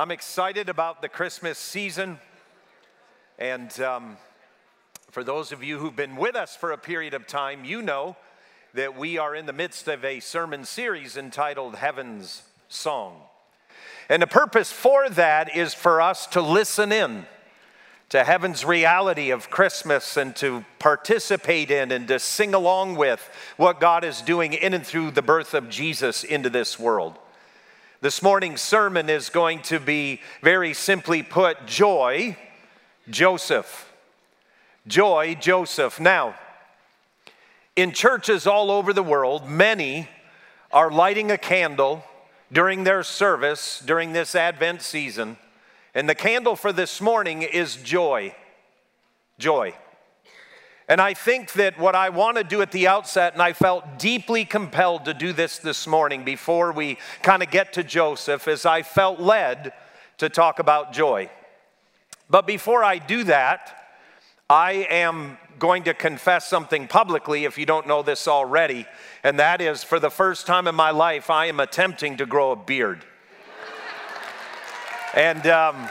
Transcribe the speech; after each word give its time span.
I'm 0.00 0.10
excited 0.10 0.70
about 0.70 1.02
the 1.02 1.10
Christmas 1.10 1.58
season. 1.58 2.20
And 3.38 3.78
um, 3.82 4.16
for 5.10 5.22
those 5.22 5.52
of 5.52 5.62
you 5.62 5.76
who've 5.76 5.94
been 5.94 6.16
with 6.16 6.34
us 6.36 6.56
for 6.56 6.72
a 6.72 6.78
period 6.78 7.12
of 7.12 7.26
time, 7.26 7.66
you 7.66 7.82
know 7.82 8.16
that 8.72 8.96
we 8.96 9.18
are 9.18 9.36
in 9.36 9.44
the 9.44 9.52
midst 9.52 9.88
of 9.88 10.02
a 10.02 10.20
sermon 10.20 10.64
series 10.64 11.18
entitled 11.18 11.74
Heaven's 11.74 12.44
Song. 12.70 13.20
And 14.08 14.22
the 14.22 14.26
purpose 14.26 14.72
for 14.72 15.10
that 15.10 15.54
is 15.54 15.74
for 15.74 16.00
us 16.00 16.26
to 16.28 16.40
listen 16.40 16.92
in 16.92 17.26
to 18.08 18.24
heaven's 18.24 18.64
reality 18.64 19.28
of 19.28 19.50
Christmas 19.50 20.16
and 20.16 20.34
to 20.36 20.64
participate 20.78 21.70
in 21.70 21.92
and 21.92 22.08
to 22.08 22.18
sing 22.18 22.54
along 22.54 22.96
with 22.96 23.28
what 23.58 23.80
God 23.80 24.04
is 24.04 24.22
doing 24.22 24.54
in 24.54 24.72
and 24.72 24.86
through 24.86 25.10
the 25.10 25.20
birth 25.20 25.52
of 25.52 25.68
Jesus 25.68 26.24
into 26.24 26.48
this 26.48 26.78
world. 26.78 27.18
This 28.00 28.22
morning's 28.22 28.60
sermon 28.60 29.10
is 29.10 29.28
going 29.28 29.62
to 29.62 29.78
be 29.78 30.20
very 30.42 30.72
simply 30.72 31.22
put 31.22 31.66
joy, 31.66 32.36
Joseph. 33.08 33.92
Joy, 34.86 35.36
Joseph. 35.40 36.00
Now, 36.00 36.34
in 37.76 37.92
churches 37.92 38.46
all 38.46 38.70
over 38.70 38.92
the 38.92 39.02
world, 39.02 39.48
many 39.48 40.08
are 40.72 40.90
lighting 40.90 41.30
a 41.30 41.38
candle 41.38 42.04
during 42.50 42.84
their 42.84 43.02
service 43.02 43.82
during 43.84 44.12
this 44.12 44.34
Advent 44.34 44.82
season 44.82 45.36
and 45.94 46.08
the 46.08 46.14
candle 46.14 46.56
for 46.56 46.72
this 46.72 47.00
morning 47.00 47.42
is 47.42 47.76
joy. 47.76 48.34
Joy. 49.38 49.74
And 50.90 51.00
I 51.00 51.14
think 51.14 51.52
that 51.52 51.78
what 51.78 51.94
I 51.94 52.08
want 52.08 52.36
to 52.36 52.42
do 52.42 52.62
at 52.62 52.72
the 52.72 52.88
outset, 52.88 53.34
and 53.34 53.40
I 53.40 53.52
felt 53.52 53.96
deeply 53.96 54.44
compelled 54.44 55.04
to 55.04 55.14
do 55.14 55.32
this 55.32 55.58
this 55.58 55.86
morning 55.86 56.24
before 56.24 56.72
we 56.72 56.98
kind 57.22 57.44
of 57.44 57.50
get 57.52 57.74
to 57.74 57.84
Joseph, 57.84 58.48
is 58.48 58.66
I 58.66 58.82
felt 58.82 59.20
led 59.20 59.72
to 60.18 60.28
talk 60.28 60.58
about 60.58 60.92
joy. 60.92 61.30
But 62.28 62.44
before 62.44 62.82
I 62.82 62.98
do 62.98 63.22
that, 63.22 63.94
I 64.50 64.84
am 64.90 65.38
going 65.60 65.84
to 65.84 65.94
confess 65.94 66.48
something 66.48 66.88
publicly 66.88 67.44
if 67.44 67.56
you 67.56 67.66
don't 67.66 67.86
know 67.86 68.02
this 68.02 68.26
already, 68.26 68.84
and 69.22 69.38
that 69.38 69.60
is 69.60 69.84
for 69.84 70.00
the 70.00 70.10
first 70.10 70.44
time 70.44 70.66
in 70.66 70.74
my 70.74 70.90
life, 70.90 71.30
I 71.30 71.46
am 71.46 71.60
attempting 71.60 72.16
to 72.16 72.26
grow 72.26 72.50
a 72.50 72.56
beard. 72.56 73.04
And 75.14 75.46
um, 75.46 75.88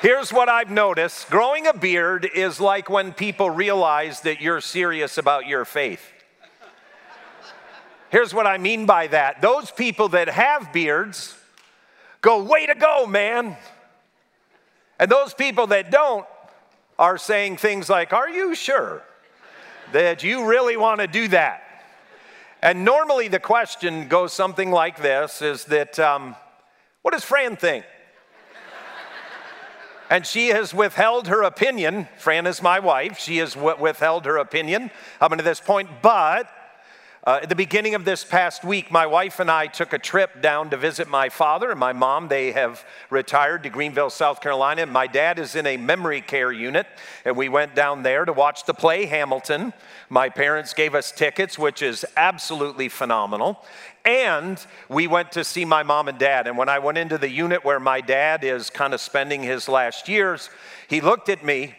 here's 0.00 0.32
what 0.32 0.48
I've 0.48 0.70
noticed 0.70 1.30
growing 1.30 1.66
a 1.66 1.72
beard 1.72 2.28
is 2.34 2.60
like 2.60 2.88
when 2.88 3.12
people 3.12 3.50
realize 3.50 4.20
that 4.22 4.40
you're 4.40 4.60
serious 4.60 5.18
about 5.18 5.46
your 5.46 5.64
faith. 5.64 6.02
Here's 8.10 8.32
what 8.32 8.46
I 8.46 8.58
mean 8.58 8.86
by 8.86 9.06
that 9.08 9.42
those 9.42 9.70
people 9.70 10.08
that 10.10 10.28
have 10.28 10.72
beards 10.72 11.36
go, 12.20 12.42
way 12.42 12.66
to 12.66 12.74
go, 12.74 13.06
man. 13.06 13.56
And 14.98 15.10
those 15.10 15.34
people 15.34 15.68
that 15.68 15.90
don't 15.90 16.26
are 16.98 17.18
saying 17.18 17.58
things 17.58 17.88
like, 17.88 18.12
Are 18.12 18.28
you 18.28 18.54
sure 18.54 19.02
that 19.92 20.22
you 20.22 20.46
really 20.46 20.76
want 20.76 21.00
to 21.00 21.06
do 21.06 21.28
that? 21.28 21.62
And 22.60 22.84
normally 22.84 23.28
the 23.28 23.38
question 23.38 24.08
goes 24.08 24.32
something 24.32 24.70
like 24.70 25.00
this 25.00 25.42
is 25.42 25.64
that, 25.66 25.98
um, 26.00 26.34
what 27.02 27.12
does 27.12 27.22
Fran 27.22 27.56
think? 27.56 27.84
And 30.10 30.26
she 30.26 30.48
has 30.48 30.72
withheld 30.72 31.28
her 31.28 31.42
opinion. 31.42 32.08
Fran 32.16 32.46
is 32.46 32.62
my 32.62 32.80
wife. 32.80 33.18
She 33.18 33.38
has 33.38 33.56
withheld 33.56 34.24
her 34.24 34.36
opinion 34.36 34.90
up 35.20 35.32
until 35.32 35.44
this 35.44 35.60
point. 35.60 35.88
But 36.02 36.50
uh, 37.24 37.40
at 37.42 37.48
the 37.48 37.56
beginning 37.56 37.94
of 37.94 38.04
this 38.04 38.24
past 38.24 38.64
week, 38.64 38.92
my 38.92 39.04
wife 39.04 39.40
and 39.40 39.50
I 39.50 39.66
took 39.66 39.92
a 39.92 39.98
trip 39.98 40.40
down 40.40 40.70
to 40.70 40.76
visit 40.76 41.08
my 41.08 41.28
father 41.28 41.70
and 41.70 41.78
my 41.78 41.92
mom. 41.92 42.28
They 42.28 42.52
have 42.52 42.86
retired 43.10 43.64
to 43.64 43.70
Greenville, 43.70 44.10
South 44.10 44.40
Carolina. 44.40 44.86
My 44.86 45.08
dad 45.08 45.38
is 45.38 45.56
in 45.56 45.66
a 45.66 45.76
memory 45.76 46.20
care 46.20 46.52
unit. 46.52 46.86
And 47.24 47.36
we 47.36 47.48
went 47.48 47.74
down 47.74 48.04
there 48.04 48.24
to 48.24 48.32
watch 48.32 48.64
the 48.66 48.72
play 48.72 49.06
Hamilton. 49.06 49.72
My 50.08 50.28
parents 50.28 50.72
gave 50.74 50.94
us 50.94 51.10
tickets, 51.10 51.58
which 51.58 51.82
is 51.82 52.06
absolutely 52.16 52.88
phenomenal. 52.88 53.64
And 54.04 54.64
we 54.88 55.08
went 55.08 55.32
to 55.32 55.42
see 55.42 55.64
my 55.64 55.82
mom 55.82 56.06
and 56.06 56.18
dad. 56.18 56.46
And 56.46 56.56
when 56.56 56.68
I 56.68 56.78
went 56.78 56.98
into 56.98 57.18
the 57.18 57.30
unit 57.30 57.64
where 57.64 57.80
my 57.80 58.00
dad 58.00 58.44
is 58.44 58.70
kind 58.70 58.94
of 58.94 59.00
spending 59.00 59.42
his 59.42 59.68
last 59.68 60.08
years, 60.08 60.50
he 60.88 61.00
looked 61.00 61.28
at 61.28 61.44
me 61.44 61.74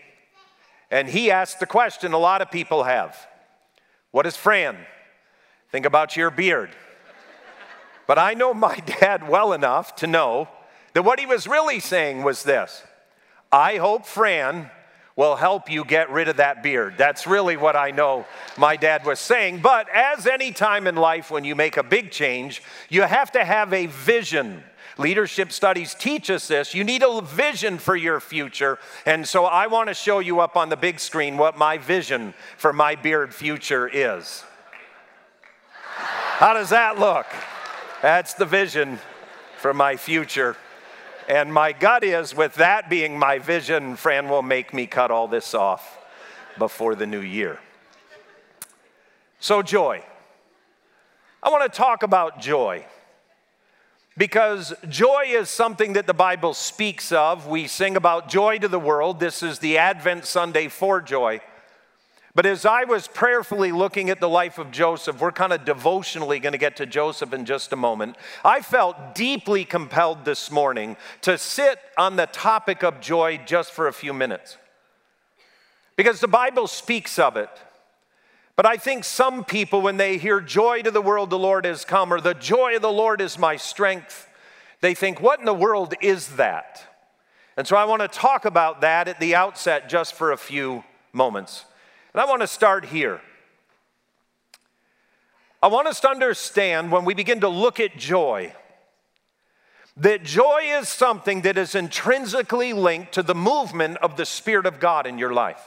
and 0.91 1.07
he 1.07 1.31
asked 1.31 1.61
the 1.61 1.65
question 1.65 2.11
a 2.11 2.17
lot 2.17 2.41
of 2.41 2.51
people 2.51 2.83
have 2.83 3.17
What 4.11 4.25
is 4.25 4.35
Fran? 4.35 4.75
Think 5.71 5.85
about 5.85 6.17
your 6.17 6.31
beard. 6.31 6.69
But 8.07 8.17
I 8.17 8.33
know 8.33 8.53
my 8.53 8.75
dad 8.99 9.27
well 9.27 9.53
enough 9.53 9.95
to 9.97 10.07
know 10.07 10.47
that 10.93 11.03
what 11.03 11.19
he 11.19 11.25
was 11.25 11.47
really 11.47 11.79
saying 11.79 12.23
was 12.23 12.43
this 12.43 12.83
I 13.51 13.77
hope 13.77 14.05
Fran 14.05 14.69
will 15.15 15.35
help 15.35 15.69
you 15.69 15.83
get 15.83 16.09
rid 16.09 16.29
of 16.29 16.37
that 16.37 16.63
beard. 16.63 16.95
That's 16.97 17.27
really 17.27 17.57
what 17.57 17.75
I 17.75 17.91
know 17.91 18.25
my 18.57 18.77
dad 18.77 19.05
was 19.05 19.19
saying. 19.19 19.59
But 19.59 19.87
as 19.93 20.25
any 20.25 20.53
time 20.53 20.87
in 20.87 20.95
life 20.95 21.29
when 21.29 21.43
you 21.43 21.55
make 21.55 21.75
a 21.75 21.83
big 21.83 22.09
change, 22.09 22.63
you 22.87 23.01
have 23.01 23.29
to 23.33 23.43
have 23.43 23.73
a 23.73 23.87
vision. 23.87 24.63
Leadership 24.97 25.51
studies 25.51 25.93
teach 25.93 26.29
us 26.29 26.47
this. 26.47 26.73
You 26.73 26.85
need 26.85 27.03
a 27.03 27.21
vision 27.21 27.79
for 27.79 27.97
your 27.97 28.21
future. 28.21 28.79
And 29.05 29.27
so 29.27 29.43
I 29.45 29.67
want 29.67 29.89
to 29.89 29.93
show 29.93 30.19
you 30.19 30.39
up 30.39 30.55
on 30.55 30.69
the 30.69 30.77
big 30.77 31.01
screen 31.01 31.37
what 31.37 31.57
my 31.57 31.77
vision 31.77 32.33
for 32.57 32.71
my 32.71 32.95
beard 32.95 33.33
future 33.33 33.89
is. 33.91 34.45
How 36.39 36.53
does 36.53 36.69
that 36.69 36.97
look? 36.97 37.25
That's 38.01 38.33
the 38.33 38.45
vision 38.45 38.99
for 39.57 39.73
my 39.73 39.97
future. 39.97 40.55
And 41.27 41.53
my 41.53 41.73
gut 41.73 42.05
is, 42.05 42.33
with 42.33 42.55
that 42.55 42.89
being 42.89 43.19
my 43.19 43.39
vision, 43.39 43.97
Fran 43.97 44.29
will 44.29 44.41
make 44.41 44.73
me 44.73 44.87
cut 44.87 45.11
all 45.11 45.27
this 45.27 45.53
off 45.53 45.99
before 46.57 46.95
the 46.95 47.05
new 47.05 47.19
year. 47.19 47.59
So, 49.41 49.61
joy. 49.61 50.01
I 51.43 51.49
want 51.49 51.69
to 51.69 51.77
talk 51.77 52.03
about 52.03 52.39
joy 52.39 52.85
because 54.15 54.73
joy 54.87 55.25
is 55.27 55.49
something 55.49 55.91
that 55.91 56.07
the 56.07 56.13
Bible 56.13 56.53
speaks 56.53 57.11
of. 57.11 57.47
We 57.47 57.67
sing 57.67 57.97
about 57.97 58.29
joy 58.29 58.59
to 58.59 58.69
the 58.69 58.79
world. 58.79 59.19
This 59.19 59.43
is 59.43 59.59
the 59.59 59.77
Advent 59.77 60.23
Sunday 60.23 60.69
for 60.69 61.01
joy. 61.01 61.41
But 62.39 62.45
as 62.45 62.65
I 62.65 62.85
was 62.85 63.05
prayerfully 63.05 63.73
looking 63.73 64.09
at 64.09 64.21
the 64.21 64.29
life 64.29 64.59
of 64.59 64.71
Joseph, 64.71 65.19
we're 65.19 65.33
kind 65.33 65.51
of 65.51 65.65
devotionally 65.65 66.39
going 66.39 66.53
to 66.53 66.57
get 66.57 66.77
to 66.77 66.85
Joseph 66.85 67.33
in 67.33 67.43
just 67.43 67.73
a 67.73 67.75
moment. 67.75 68.15
I 68.45 68.61
felt 68.61 69.13
deeply 69.13 69.65
compelled 69.65 70.23
this 70.23 70.49
morning 70.49 70.95
to 71.23 71.37
sit 71.37 71.79
on 71.97 72.15
the 72.15 72.27
topic 72.27 72.81
of 72.81 73.01
joy 73.01 73.41
just 73.45 73.73
for 73.73 73.89
a 73.89 73.91
few 73.91 74.13
minutes. 74.13 74.55
Because 75.97 76.21
the 76.21 76.29
Bible 76.29 76.67
speaks 76.67 77.19
of 77.19 77.35
it. 77.35 77.49
But 78.55 78.65
I 78.65 78.77
think 78.77 79.03
some 79.03 79.43
people, 79.43 79.81
when 79.81 79.97
they 79.97 80.17
hear 80.17 80.39
joy 80.39 80.81
to 80.83 80.91
the 80.91 81.01
world, 81.01 81.31
the 81.31 81.37
Lord 81.37 81.65
has 81.65 81.83
come, 81.83 82.13
or 82.13 82.21
the 82.21 82.35
joy 82.35 82.77
of 82.77 82.81
the 82.81 82.89
Lord 82.89 83.19
is 83.19 83.37
my 83.37 83.57
strength, 83.57 84.29
they 84.79 84.93
think, 84.93 85.19
what 85.19 85.39
in 85.39 85.45
the 85.45 85.53
world 85.53 85.93
is 85.99 86.37
that? 86.37 86.87
And 87.57 87.67
so 87.67 87.75
I 87.75 87.83
want 87.83 88.01
to 88.01 88.07
talk 88.07 88.45
about 88.45 88.79
that 88.79 89.09
at 89.09 89.19
the 89.19 89.35
outset 89.35 89.89
just 89.89 90.13
for 90.13 90.31
a 90.31 90.37
few 90.37 90.85
moments. 91.11 91.65
And 92.13 92.21
I 92.21 92.25
want 92.25 92.41
to 92.41 92.47
start 92.47 92.85
here. 92.85 93.21
I 95.61 95.67
want 95.67 95.87
us 95.87 95.99
to 96.01 96.09
understand 96.09 96.91
when 96.91 97.05
we 97.05 97.13
begin 97.13 97.41
to 97.41 97.49
look 97.49 97.79
at 97.79 97.97
joy 97.97 98.53
that 99.99 100.23
joy 100.23 100.61
is 100.63 100.87
something 100.87 101.41
that 101.41 101.57
is 101.57 101.75
intrinsically 101.75 102.71
linked 102.71 103.13
to 103.13 103.23
the 103.23 103.35
movement 103.35 103.97
of 103.97 104.15
the 104.15 104.25
Spirit 104.25 104.65
of 104.65 104.79
God 104.79 105.05
in 105.05 105.17
your 105.17 105.33
life. 105.33 105.61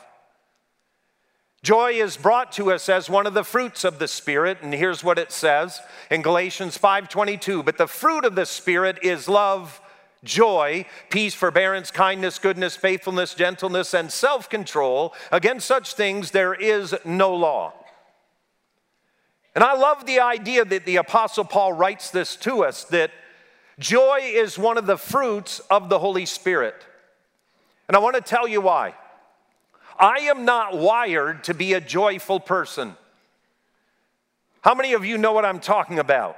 Joy 1.63 1.93
is 1.93 2.17
brought 2.17 2.51
to 2.53 2.73
us 2.73 2.89
as 2.89 3.11
one 3.11 3.27
of 3.27 3.35
the 3.35 3.45
fruits 3.45 3.85
of 3.85 3.99
the 3.99 4.09
Spirit, 4.09 4.59
and 4.63 4.73
here's 4.73 5.05
what 5.05 5.19
it 5.19 5.31
says 5.31 5.81
in 6.11 6.23
Galatians 6.23 6.79
5:22, 6.79 7.63
but 7.63 7.77
the 7.77 7.87
fruit 7.87 8.25
of 8.25 8.35
the 8.35 8.47
Spirit 8.47 8.99
is 9.03 9.29
love, 9.29 9.81
joy, 10.25 10.87
peace, 11.11 11.35
forbearance, 11.35 11.91
kindness, 11.91 12.39
goodness, 12.39 12.77
faithfulness, 12.77 13.35
gentleness, 13.35 13.95
and 13.95 14.11
self 14.11 14.49
control. 14.49 15.15
Against 15.31 15.67
such 15.67 15.95
things 15.95 16.31
there 16.31 16.55
is 16.55 16.95
no 17.05 17.35
law. 17.35 17.75
And 19.55 19.63
I 19.63 19.75
love 19.75 20.07
the 20.07 20.21
idea 20.21 20.65
that 20.65 20.87
the 20.87 20.97
Apostle 20.97 21.45
Paul 21.45 21.73
writes 21.75 22.11
this 22.11 22.37
to 22.37 22.65
us 22.65 22.85
that 22.85 23.11
joy 23.79 24.21
is 24.23 24.59
one 24.59 24.79
of 24.79 24.87
the 24.87 24.97
fruits 24.97 25.61
of 25.71 25.89
the 25.89 25.99
Holy 25.99 26.25
Spirit. 26.25 26.75
And 27.89 27.97
I 27.97 28.01
want 28.01 28.17
to 28.17 28.23
tell 28.23 28.49
you 28.49 28.61
why. 28.61 28.95
I 29.99 30.21
am 30.21 30.45
not 30.45 30.77
wired 30.77 31.45
to 31.45 31.55
be 31.55 31.75
a 31.75 31.81
joyful 31.81 32.41
person. 32.41 32.97
How 34.63 34.75
many 34.75 34.95
of 34.95 35.05
you 35.05 35.19
know 35.19 35.33
what 35.33 35.45
I'm 35.45 35.61
talking 35.61 35.99
about? 35.99 36.37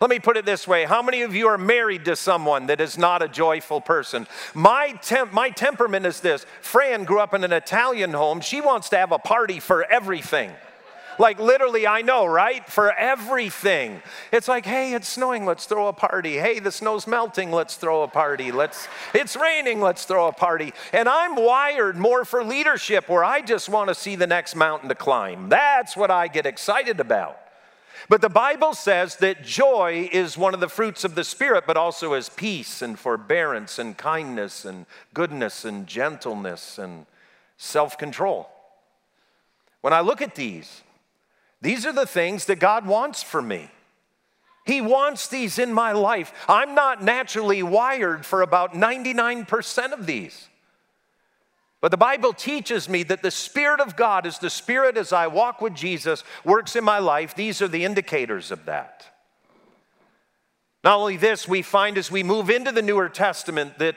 Let 0.00 0.10
me 0.10 0.18
put 0.18 0.36
it 0.36 0.44
this 0.44 0.66
way 0.66 0.84
How 0.84 1.02
many 1.02 1.22
of 1.22 1.34
you 1.34 1.46
are 1.48 1.58
married 1.58 2.04
to 2.06 2.16
someone 2.16 2.66
that 2.66 2.80
is 2.80 2.98
not 2.98 3.22
a 3.22 3.28
joyful 3.28 3.80
person? 3.80 4.26
My, 4.54 4.92
temp- 5.02 5.32
my 5.32 5.50
temperament 5.50 6.06
is 6.06 6.20
this 6.20 6.46
Fran 6.60 7.04
grew 7.04 7.20
up 7.20 7.34
in 7.34 7.44
an 7.44 7.52
Italian 7.52 8.12
home. 8.12 8.40
She 8.40 8.60
wants 8.60 8.88
to 8.90 8.96
have 8.96 9.12
a 9.12 9.18
party 9.18 9.60
for 9.60 9.84
everything. 9.84 10.52
Like 11.18 11.38
literally, 11.38 11.86
I 11.86 12.02
know, 12.02 12.26
right? 12.26 12.68
For 12.68 12.92
everything. 12.92 14.02
It's 14.32 14.48
like, 14.48 14.66
hey, 14.66 14.94
it's 14.94 15.08
snowing, 15.08 15.44
let's 15.44 15.66
throw 15.66 15.86
a 15.86 15.92
party. 15.92 16.38
Hey, 16.38 16.58
the 16.58 16.72
snow's 16.72 17.06
melting, 17.06 17.52
let's 17.52 17.76
throw 17.76 18.02
a 18.02 18.08
party. 18.08 18.50
Let's 18.50 18.88
it's 19.14 19.36
raining, 19.36 19.80
let's 19.80 20.04
throw 20.04 20.26
a 20.26 20.32
party. 20.32 20.72
And 20.92 21.08
I'm 21.08 21.36
wired 21.36 21.96
more 21.96 22.24
for 22.24 22.42
leadership 22.42 23.08
where 23.08 23.24
I 23.24 23.42
just 23.42 23.68
want 23.68 23.88
to 23.88 23.94
see 23.94 24.16
the 24.16 24.26
next 24.26 24.56
mountain 24.56 24.88
to 24.88 24.96
climb. 24.96 25.48
That's 25.48 25.96
what 25.96 26.10
I 26.10 26.26
get 26.28 26.46
excited 26.46 26.98
about. 26.98 27.38
But 28.08 28.20
the 28.20 28.28
Bible 28.28 28.74
says 28.74 29.16
that 29.16 29.44
joy 29.44 30.08
is 30.12 30.36
one 30.36 30.54
of 30.54 30.60
the 30.60 30.68
fruits 30.68 31.04
of 31.04 31.14
the 31.14 31.24
Spirit, 31.24 31.64
but 31.66 31.76
also 31.76 32.12
as 32.12 32.28
peace 32.28 32.82
and 32.82 32.98
forbearance 32.98 33.78
and 33.78 33.96
kindness 33.96 34.64
and 34.64 34.86
goodness 35.14 35.64
and 35.64 35.86
gentleness 35.86 36.78
and 36.78 37.06
self 37.56 37.96
control. 37.96 38.48
When 39.80 39.92
I 39.92 40.00
look 40.00 40.20
at 40.20 40.34
these, 40.34 40.82
these 41.60 41.86
are 41.86 41.92
the 41.92 42.06
things 42.06 42.44
that 42.46 42.58
God 42.58 42.86
wants 42.86 43.22
for 43.22 43.40
me. 43.40 43.70
He 44.66 44.80
wants 44.80 45.28
these 45.28 45.58
in 45.58 45.72
my 45.72 45.92
life. 45.92 46.32
I'm 46.48 46.74
not 46.74 47.02
naturally 47.02 47.62
wired 47.62 48.24
for 48.24 48.40
about 48.40 48.72
99% 48.72 49.92
of 49.92 50.06
these. 50.06 50.48
But 51.84 51.90
the 51.90 51.98
Bible 51.98 52.32
teaches 52.32 52.88
me 52.88 53.02
that 53.02 53.20
the 53.20 53.30
Spirit 53.30 53.78
of 53.78 53.94
God 53.94 54.24
is 54.24 54.38
the 54.38 54.48
Spirit 54.48 54.96
as 54.96 55.12
I 55.12 55.26
walk 55.26 55.60
with 55.60 55.74
Jesus, 55.74 56.24
works 56.42 56.76
in 56.76 56.82
my 56.82 56.98
life. 56.98 57.34
These 57.34 57.60
are 57.60 57.68
the 57.68 57.84
indicators 57.84 58.50
of 58.50 58.64
that. 58.64 59.04
Not 60.82 60.96
only 60.96 61.18
this, 61.18 61.46
we 61.46 61.60
find 61.60 61.98
as 61.98 62.10
we 62.10 62.22
move 62.22 62.48
into 62.48 62.72
the 62.72 62.80
Newer 62.80 63.10
Testament 63.10 63.78
that 63.80 63.96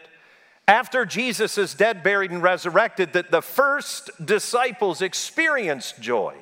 after 0.68 1.06
Jesus 1.06 1.58
is 1.58 1.76
dead, 1.76 2.04
buried, 2.04 2.30
and 2.30 2.44
resurrected, 2.44 3.14
that 3.14 3.32
the 3.32 3.42
first 3.42 4.10
disciples 4.26 5.02
experienced 5.02 6.02
joy. 6.02 6.36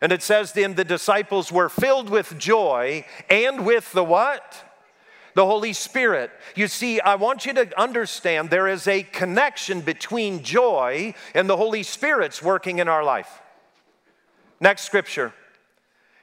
And 0.00 0.12
it 0.12 0.22
says 0.22 0.54
then 0.54 0.76
the 0.76 0.82
disciples 0.82 1.52
were 1.52 1.68
filled 1.68 2.08
with 2.08 2.38
joy 2.38 3.04
and 3.28 3.66
with 3.66 3.92
the 3.92 4.02
what? 4.02 4.64
The 5.38 5.46
Holy 5.46 5.72
Spirit. 5.72 6.32
You 6.56 6.66
see, 6.66 7.00
I 7.00 7.14
want 7.14 7.46
you 7.46 7.52
to 7.52 7.80
understand 7.80 8.50
there 8.50 8.66
is 8.66 8.88
a 8.88 9.04
connection 9.04 9.82
between 9.82 10.42
joy 10.42 11.14
and 11.32 11.48
the 11.48 11.56
Holy 11.56 11.84
Spirit's 11.84 12.42
working 12.42 12.80
in 12.80 12.88
our 12.88 13.04
life. 13.04 13.40
Next 14.58 14.82
scripture. 14.82 15.32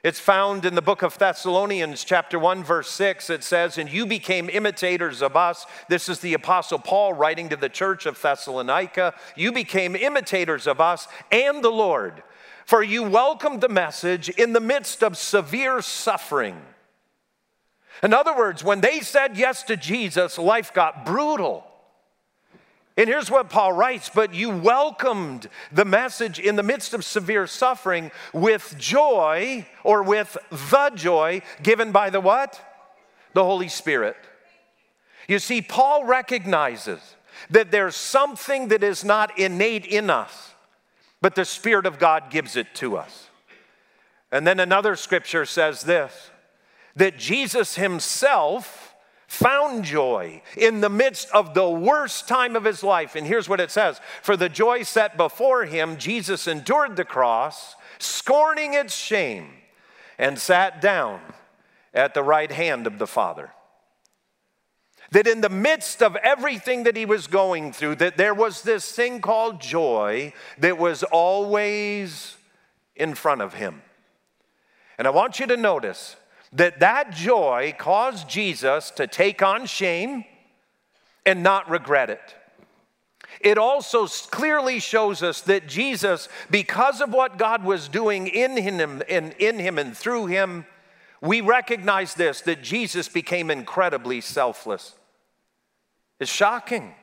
It's 0.03 0.19
found 0.19 0.65
in 0.65 0.75
the 0.75 0.81
book 0.81 1.01
of 1.01 1.17
Thessalonians, 1.17 2.03
chapter 2.03 2.37
1, 2.37 2.65
verse 2.65 2.89
6. 2.89 3.29
It 3.29 3.45
says, 3.45 3.77
And 3.77 3.89
you 3.89 4.05
became 4.05 4.49
imitators 4.49 5.21
of 5.21 5.37
us. 5.37 5.65
This 5.87 6.09
is 6.09 6.19
the 6.19 6.33
Apostle 6.33 6.79
Paul 6.79 7.13
writing 7.13 7.47
to 7.47 7.55
the 7.55 7.69
church 7.69 8.05
of 8.05 8.21
Thessalonica. 8.21 9.13
You 9.37 9.53
became 9.53 9.95
imitators 9.95 10.67
of 10.67 10.81
us 10.81 11.07
and 11.31 11.63
the 11.63 11.69
Lord, 11.69 12.21
for 12.65 12.83
you 12.83 13.01
welcomed 13.01 13.61
the 13.61 13.69
message 13.69 14.27
in 14.27 14.51
the 14.51 14.59
midst 14.59 15.05
of 15.05 15.15
severe 15.15 15.81
suffering 15.81 16.61
in 18.03 18.13
other 18.13 18.35
words, 18.35 18.63
when 18.63 18.81
they 18.81 18.99
said 18.99 19.37
yes 19.37 19.63
to 19.63 19.77
Jesus, 19.77 20.37
life 20.37 20.73
got 20.73 21.05
brutal. 21.05 21.65
And 22.97 23.09
here's 23.09 23.29
what 23.29 23.49
Paul 23.49 23.73
writes 23.73 24.09
But 24.13 24.33
you 24.33 24.49
welcomed 24.49 25.49
the 25.71 25.85
message 25.85 26.39
in 26.39 26.55
the 26.55 26.63
midst 26.63 26.93
of 26.93 27.03
severe 27.03 27.47
suffering 27.47 28.11
with 28.33 28.75
joy 28.77 29.65
or 29.83 30.03
with 30.03 30.37
the 30.49 30.91
joy 30.95 31.41
given 31.61 31.91
by 31.91 32.09
the 32.09 32.21
what? 32.21 32.59
The 33.33 33.43
Holy 33.43 33.67
Spirit. 33.67 34.15
You 35.27 35.39
see, 35.39 35.61
Paul 35.61 36.05
recognizes 36.05 37.15
that 37.49 37.71
there's 37.71 37.95
something 37.95 38.69
that 38.69 38.83
is 38.83 39.03
not 39.03 39.37
innate 39.37 39.85
in 39.85 40.09
us, 40.09 40.53
but 41.21 41.35
the 41.35 41.45
Spirit 41.45 41.85
of 41.85 41.99
God 41.99 42.29
gives 42.29 42.55
it 42.55 42.67
to 42.75 42.97
us. 42.97 43.29
And 44.31 44.45
then 44.45 44.59
another 44.59 44.95
scripture 44.95 45.45
says 45.45 45.81
this 45.81 46.29
that 46.95 47.17
Jesus 47.17 47.75
himself 47.75 48.95
found 49.27 49.83
joy 49.83 50.41
in 50.55 50.81
the 50.81 50.89
midst 50.89 51.29
of 51.31 51.53
the 51.53 51.69
worst 51.69 52.27
time 52.27 52.55
of 52.55 52.63
his 52.63 52.83
life. 52.83 53.15
And 53.15 53.25
here's 53.27 53.49
what 53.49 53.59
it 53.59 53.71
says 53.71 53.99
For 54.21 54.37
the 54.37 54.49
joy 54.49 54.83
set 54.83 55.17
before 55.17 55.65
him, 55.65 55.97
Jesus 55.97 56.47
endured 56.47 56.95
the 56.95 57.05
cross, 57.05 57.75
scorning 57.99 58.73
its 58.73 58.95
shame, 58.95 59.49
and 60.17 60.39
sat 60.39 60.81
down 60.81 61.21
at 61.93 62.13
the 62.13 62.23
right 62.23 62.51
hand 62.51 62.87
of 62.87 62.99
the 62.99 63.07
Father. 63.07 63.51
That 65.11 65.27
in 65.27 65.41
the 65.41 65.49
midst 65.49 66.01
of 66.01 66.15
everything 66.17 66.83
that 66.83 66.97
he 66.97 67.05
was 67.05 67.27
going 67.27 67.71
through, 67.73 67.95
that 67.95 68.17
there 68.17 68.33
was 68.33 68.63
this 68.63 68.91
thing 68.91 69.21
called 69.21 69.61
joy 69.61 70.33
that 70.57 70.77
was 70.77 71.03
always 71.03 72.35
in 72.95 73.13
front 73.13 73.41
of 73.41 73.53
him. 73.53 73.81
And 74.97 75.07
I 75.07 75.11
want 75.11 75.39
you 75.39 75.47
to 75.47 75.57
notice 75.57 76.15
that 76.55 76.79
that 76.79 77.11
joy 77.11 77.75
caused 77.77 78.29
Jesus 78.29 78.89
to 78.91 79.07
take 79.07 79.43
on 79.43 79.65
shame 79.65 80.25
and 81.25 81.43
not 81.43 81.69
regret 81.69 82.09
it. 82.09 82.35
It 83.41 83.57
also 83.57 84.07
clearly 84.07 84.79
shows 84.79 85.21
us 85.21 85.41
that 85.41 85.67
Jesus, 85.67 86.29
because 86.49 87.01
of 87.01 87.11
what 87.11 87.37
God 87.37 87.63
was 87.63 87.89
doing 87.89 88.27
in 88.27 88.57
him 88.57 89.03
and 89.09 89.33
in 89.33 89.59
him 89.59 89.77
and 89.77 89.95
through 89.95 90.27
him, 90.27 90.65
we 91.21 91.41
recognize 91.41 92.13
this 92.13 92.41
that 92.41 92.63
Jesus 92.63 93.09
became 93.09 93.51
incredibly 93.51 94.21
selfless. 94.21 94.95
It's 96.19 96.31
shocking. 96.31 96.95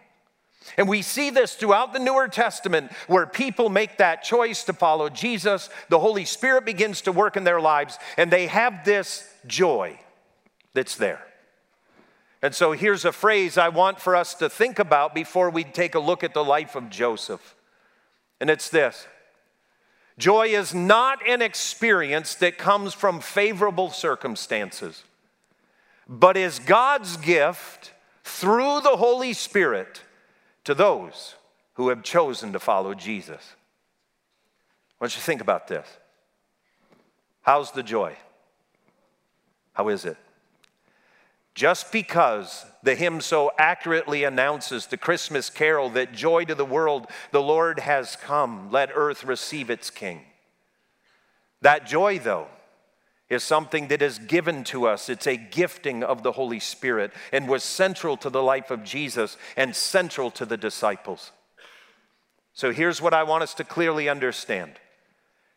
And 0.76 0.88
we 0.88 1.02
see 1.02 1.30
this 1.30 1.54
throughout 1.54 1.92
the 1.92 1.98
Newer 1.98 2.28
Testament 2.28 2.92
where 3.08 3.26
people 3.26 3.68
make 3.68 3.98
that 3.98 4.22
choice 4.22 4.64
to 4.64 4.72
follow 4.72 5.08
Jesus. 5.08 5.68
The 5.88 5.98
Holy 5.98 6.24
Spirit 6.24 6.64
begins 6.64 7.02
to 7.02 7.12
work 7.12 7.36
in 7.36 7.44
their 7.44 7.60
lives, 7.60 7.98
and 8.16 8.30
they 8.30 8.46
have 8.46 8.84
this 8.84 9.31
joy 9.46 9.98
that's 10.74 10.96
there. 10.96 11.24
And 12.42 12.54
so 12.54 12.72
here's 12.72 13.04
a 13.04 13.12
phrase 13.12 13.56
I 13.56 13.68
want 13.68 14.00
for 14.00 14.16
us 14.16 14.34
to 14.34 14.50
think 14.50 14.78
about 14.78 15.14
before 15.14 15.48
we 15.48 15.62
take 15.62 15.94
a 15.94 16.00
look 16.00 16.24
at 16.24 16.34
the 16.34 16.44
life 16.44 16.74
of 16.74 16.90
Joseph. 16.90 17.54
And 18.40 18.50
it's 18.50 18.68
this 18.68 19.06
Joy 20.18 20.48
is 20.48 20.74
not 20.74 21.26
an 21.26 21.40
experience 21.40 22.34
that 22.36 22.58
comes 22.58 22.94
from 22.94 23.20
favorable 23.20 23.90
circumstances, 23.90 25.04
but 26.08 26.36
is 26.36 26.58
God's 26.58 27.16
gift 27.16 27.92
through 28.24 28.80
the 28.80 28.96
Holy 28.96 29.32
Spirit 29.32 30.02
to 30.64 30.74
those 30.74 31.36
who 31.74 31.88
have 31.88 32.02
chosen 32.02 32.52
to 32.52 32.60
follow 32.60 32.94
Jesus. 32.94 33.54
I 35.00 35.04
want 35.04 35.14
you 35.14 35.20
to 35.20 35.24
think 35.24 35.40
about 35.40 35.68
this. 35.68 35.86
How's 37.42 37.72
the 37.72 37.82
joy? 37.82 38.16
How 39.72 39.88
is 39.88 40.04
it? 40.04 40.16
Just 41.54 41.92
because 41.92 42.64
the 42.82 42.94
hymn 42.94 43.20
so 43.20 43.52
accurately 43.58 44.24
announces 44.24 44.86
the 44.86 44.96
Christmas 44.96 45.50
carol 45.50 45.90
that 45.90 46.12
joy 46.12 46.44
to 46.46 46.54
the 46.54 46.64
world, 46.64 47.06
the 47.30 47.42
Lord 47.42 47.80
has 47.80 48.16
come, 48.16 48.70
let 48.70 48.90
earth 48.94 49.24
receive 49.24 49.68
its 49.68 49.90
King. 49.90 50.22
That 51.60 51.86
joy, 51.86 52.18
though, 52.18 52.48
is 53.28 53.42
something 53.42 53.88
that 53.88 54.02
is 54.02 54.18
given 54.18 54.64
to 54.64 54.86
us. 54.86 55.08
It's 55.08 55.26
a 55.26 55.36
gifting 55.36 56.02
of 56.02 56.22
the 56.22 56.32
Holy 56.32 56.60
Spirit 56.60 57.12
and 57.32 57.48
was 57.48 57.62
central 57.62 58.16
to 58.18 58.30
the 58.30 58.42
life 58.42 58.70
of 58.70 58.84
Jesus 58.84 59.36
and 59.56 59.76
central 59.76 60.30
to 60.32 60.44
the 60.44 60.56
disciples. 60.56 61.32
So 62.54 62.72
here's 62.72 63.00
what 63.00 63.14
I 63.14 63.22
want 63.22 63.42
us 63.42 63.54
to 63.54 63.64
clearly 63.64 64.08
understand 64.08 64.72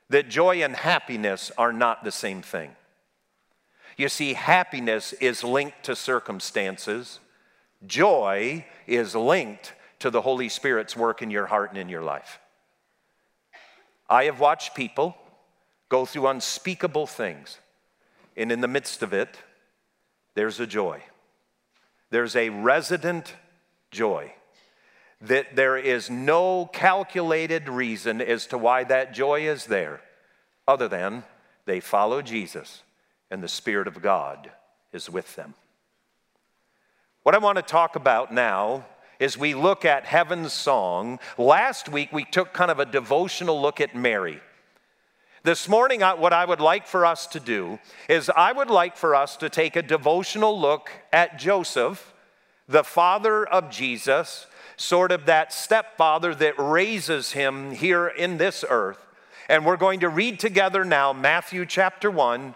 that 0.10 0.30
joy 0.30 0.64
and 0.64 0.76
happiness 0.76 1.52
are 1.58 1.74
not 1.74 2.04
the 2.04 2.12
same 2.12 2.42
thing. 2.42 2.72
You 3.98 4.10
see, 4.10 4.34
happiness 4.34 5.14
is 5.14 5.44
linked 5.44 5.84
to 5.84 5.96
circumstances, 5.96 7.20
joy 7.88 8.66
is 8.88 9.16
linked 9.16 9.74
to 10.00 10.10
the 10.10 10.22
Holy 10.22 10.50
Spirit's 10.50 10.98
work 10.98 11.22
in 11.22 11.32
your 11.32 11.46
heart 11.46 11.70
and 11.70 11.80
in 11.80 11.88
your 11.88 12.02
life. 12.02 12.40
I 14.10 14.26
have 14.26 14.40
watched 14.40 14.76
people 14.76 15.16
go 15.88 16.06
through 16.06 16.28
unspeakable 16.28 17.08
things, 17.08 17.60
and 18.36 18.52
in 18.52 18.60
the 18.60 18.68
midst 18.68 19.02
of 19.02 19.14
it, 19.14 19.38
there's 20.34 20.60
a 20.60 20.68
joy. 20.68 21.02
There's 22.10 22.36
a 22.36 22.50
resident 22.50 23.34
joy. 23.92 24.34
That 25.22 25.56
there 25.56 25.78
is 25.78 26.10
no 26.10 26.70
calculated 26.74 27.70
reason 27.70 28.22
as 28.22 28.48
to 28.48 28.58
why 28.58 28.84
that 28.84 29.14
joy 29.14 29.48
is 29.48 29.66
there, 29.66 30.02
other 30.68 30.90
than 30.90 31.24
they 31.66 31.80
follow 31.80 32.22
Jesus 32.22 32.82
and 33.36 33.44
the 33.44 33.50
Spirit 33.50 33.86
of 33.86 34.02
God 34.02 34.50
is 34.94 35.10
with 35.10 35.36
them. 35.36 35.56
What 37.24 37.36
I 37.36 37.38
want 37.38 37.58
to 37.58 37.62
talk 37.62 37.98
about 37.98 38.34
now 38.34 38.86
is 39.20 39.38
we 39.38 39.54
look 39.54 39.84
at 39.84 40.06
heaven's 40.06 40.54
song. 40.54 41.20
Last 41.38 41.90
week 41.90 42.14
we 42.14 42.24
took 42.24 42.54
kind 42.54 42.72
of 42.72 42.80
a 42.80 42.86
devotional 42.86 43.62
look 43.62 43.82
at 43.82 43.94
Mary. 43.94 44.40
This 45.44 45.68
morning, 45.68 46.00
what 46.00 46.32
I 46.32 46.46
would 46.46 46.62
like 46.62 46.88
for 46.88 47.06
us 47.06 47.28
to 47.28 47.42
do 47.42 47.78
is 48.08 48.30
I 48.30 48.54
would 48.54 48.70
like 48.70 48.96
for 48.96 49.14
us 49.14 49.36
to 49.38 49.50
take 49.50 49.76
a 49.76 49.82
devotional 49.82 50.58
look 50.58 50.90
at 51.12 51.38
Joseph, 51.38 52.14
the 52.70 52.86
father 52.86 53.46
of 53.46 53.70
Jesus, 53.70 54.48
sort 54.78 55.12
of 55.12 55.26
that 55.26 55.52
stepfather 55.52 56.34
that 56.36 56.58
raises 56.58 57.34
him 57.34 57.72
here 57.72 58.08
in 58.08 58.38
this 58.38 58.64
earth. 58.70 59.06
And 59.50 59.66
we're 59.66 59.76
going 59.76 60.00
to 60.00 60.10
read 60.10 60.40
together 60.40 60.86
now 60.86 61.12
Matthew 61.12 61.66
chapter 61.66 62.10
1, 62.10 62.56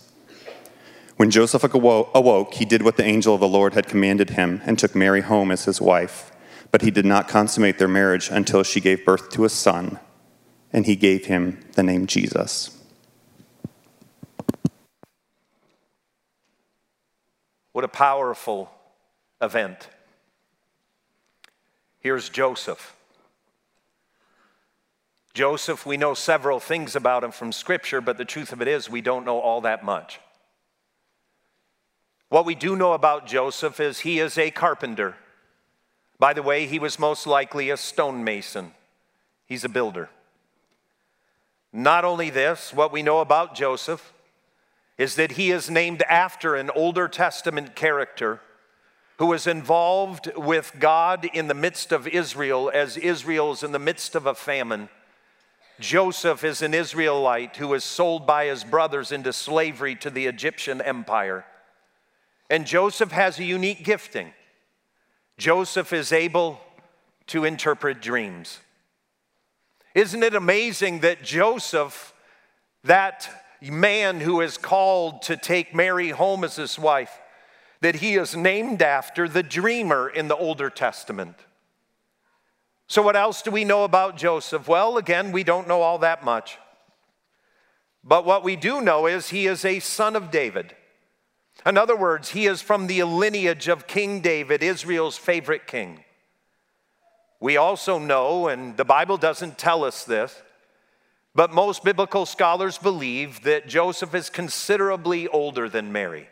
When 1.21 1.29
Joseph 1.29 1.63
awoke, 1.63 2.55
he 2.55 2.65
did 2.65 2.81
what 2.81 2.97
the 2.97 3.03
angel 3.05 3.35
of 3.35 3.41
the 3.41 3.47
Lord 3.47 3.75
had 3.75 3.85
commanded 3.85 4.31
him 4.31 4.59
and 4.65 4.79
took 4.79 4.95
Mary 4.95 5.21
home 5.21 5.51
as 5.51 5.65
his 5.65 5.79
wife. 5.79 6.31
But 6.71 6.81
he 6.81 6.89
did 6.89 7.05
not 7.05 7.27
consummate 7.27 7.77
their 7.77 7.87
marriage 7.87 8.29
until 8.31 8.63
she 8.63 8.81
gave 8.81 9.05
birth 9.05 9.29
to 9.33 9.45
a 9.45 9.49
son, 9.49 9.99
and 10.73 10.87
he 10.87 10.95
gave 10.95 11.25
him 11.25 11.59
the 11.73 11.83
name 11.83 12.07
Jesus. 12.07 12.75
What 17.71 17.83
a 17.83 17.87
powerful 17.87 18.71
event. 19.39 19.89
Here's 21.99 22.29
Joseph. 22.29 22.95
Joseph, 25.35 25.85
we 25.85 25.97
know 25.97 26.15
several 26.15 26.59
things 26.59 26.95
about 26.95 27.23
him 27.23 27.31
from 27.31 27.51
Scripture, 27.51 28.01
but 28.01 28.17
the 28.17 28.25
truth 28.25 28.51
of 28.51 28.59
it 28.59 28.67
is, 28.67 28.89
we 28.89 29.01
don't 29.01 29.23
know 29.23 29.39
all 29.39 29.61
that 29.61 29.85
much. 29.85 30.19
What 32.31 32.45
we 32.45 32.55
do 32.55 32.77
know 32.77 32.93
about 32.93 33.27
Joseph 33.27 33.81
is 33.81 33.99
he 33.99 34.19
is 34.19 34.37
a 34.37 34.51
carpenter. 34.51 35.15
By 36.17 36.31
the 36.31 36.41
way, 36.41 36.65
he 36.65 36.79
was 36.79 36.97
most 36.97 37.27
likely 37.27 37.69
a 37.69 37.75
stonemason, 37.75 38.71
he's 39.45 39.65
a 39.65 39.69
builder. 39.69 40.09
Not 41.73 42.05
only 42.05 42.29
this, 42.29 42.73
what 42.73 42.93
we 42.93 43.03
know 43.03 43.19
about 43.19 43.53
Joseph 43.53 44.13
is 44.97 45.15
that 45.15 45.33
he 45.33 45.51
is 45.51 45.69
named 45.69 46.03
after 46.03 46.55
an 46.55 46.69
Older 46.69 47.09
Testament 47.09 47.75
character 47.75 48.39
who 49.17 49.25
was 49.25 49.45
involved 49.45 50.31
with 50.37 50.71
God 50.79 51.25
in 51.33 51.49
the 51.49 51.53
midst 51.53 51.91
of 51.91 52.07
Israel 52.07 52.71
as 52.73 52.95
Israel's 52.95 53.61
in 53.61 53.73
the 53.73 53.77
midst 53.77 54.15
of 54.15 54.25
a 54.25 54.35
famine. 54.35 54.87
Joseph 55.81 56.45
is 56.45 56.61
an 56.61 56.73
Israelite 56.73 57.57
who 57.57 57.67
was 57.67 57.83
sold 57.83 58.25
by 58.25 58.45
his 58.45 58.63
brothers 58.63 59.11
into 59.11 59.33
slavery 59.33 59.97
to 59.97 60.09
the 60.09 60.27
Egyptian 60.27 60.79
empire. 60.79 61.43
And 62.51 62.67
Joseph 62.67 63.13
has 63.13 63.39
a 63.39 63.45
unique 63.45 63.81
gifting. 63.81 64.33
Joseph 65.37 65.93
is 65.93 66.11
able 66.11 66.59
to 67.27 67.45
interpret 67.45 68.01
dreams. 68.01 68.59
Isn't 69.95 70.21
it 70.21 70.35
amazing 70.35 70.99
that 70.99 71.23
Joseph, 71.23 72.13
that 72.83 73.29
man 73.61 74.19
who 74.19 74.41
is 74.41 74.57
called 74.57 75.21
to 75.23 75.37
take 75.37 75.73
Mary 75.73 76.09
home 76.09 76.43
as 76.43 76.57
his 76.57 76.77
wife, 76.77 77.21
that 77.79 77.95
he 77.95 78.15
is 78.15 78.35
named 78.35 78.81
after 78.81 79.29
the 79.29 79.43
dreamer 79.43 80.09
in 80.09 80.27
the 80.27 80.35
Older 80.35 80.69
Testament? 80.69 81.37
So, 82.87 83.01
what 83.01 83.15
else 83.15 83.41
do 83.41 83.51
we 83.51 83.63
know 83.63 83.85
about 83.85 84.17
Joseph? 84.17 84.67
Well, 84.67 84.97
again, 84.97 85.31
we 85.31 85.45
don't 85.45 85.69
know 85.69 85.81
all 85.81 85.99
that 85.99 86.25
much. 86.25 86.57
But 88.03 88.25
what 88.25 88.43
we 88.43 88.57
do 88.57 88.81
know 88.81 89.05
is 89.05 89.29
he 89.29 89.47
is 89.47 89.63
a 89.63 89.79
son 89.79 90.17
of 90.17 90.31
David. 90.31 90.75
In 91.65 91.77
other 91.77 91.95
words, 91.95 92.29
he 92.29 92.47
is 92.47 92.61
from 92.61 92.87
the 92.87 93.03
lineage 93.03 93.67
of 93.67 93.87
King 93.87 94.21
David, 94.21 94.63
Israel's 94.63 95.17
favorite 95.17 95.67
king. 95.67 96.03
We 97.39 97.57
also 97.57 97.99
know, 97.99 98.47
and 98.47 98.77
the 98.77 98.85
Bible 98.85 99.17
doesn't 99.17 99.57
tell 99.57 99.83
us 99.83 100.03
this, 100.03 100.41
but 101.33 101.51
most 101.51 101.83
biblical 101.83 102.25
scholars 102.25 102.77
believe 102.77 103.43
that 103.43 103.67
Joseph 103.67 104.13
is 104.13 104.29
considerably 104.29 105.27
older 105.27 105.69
than 105.69 105.91
Mary. 105.91 106.29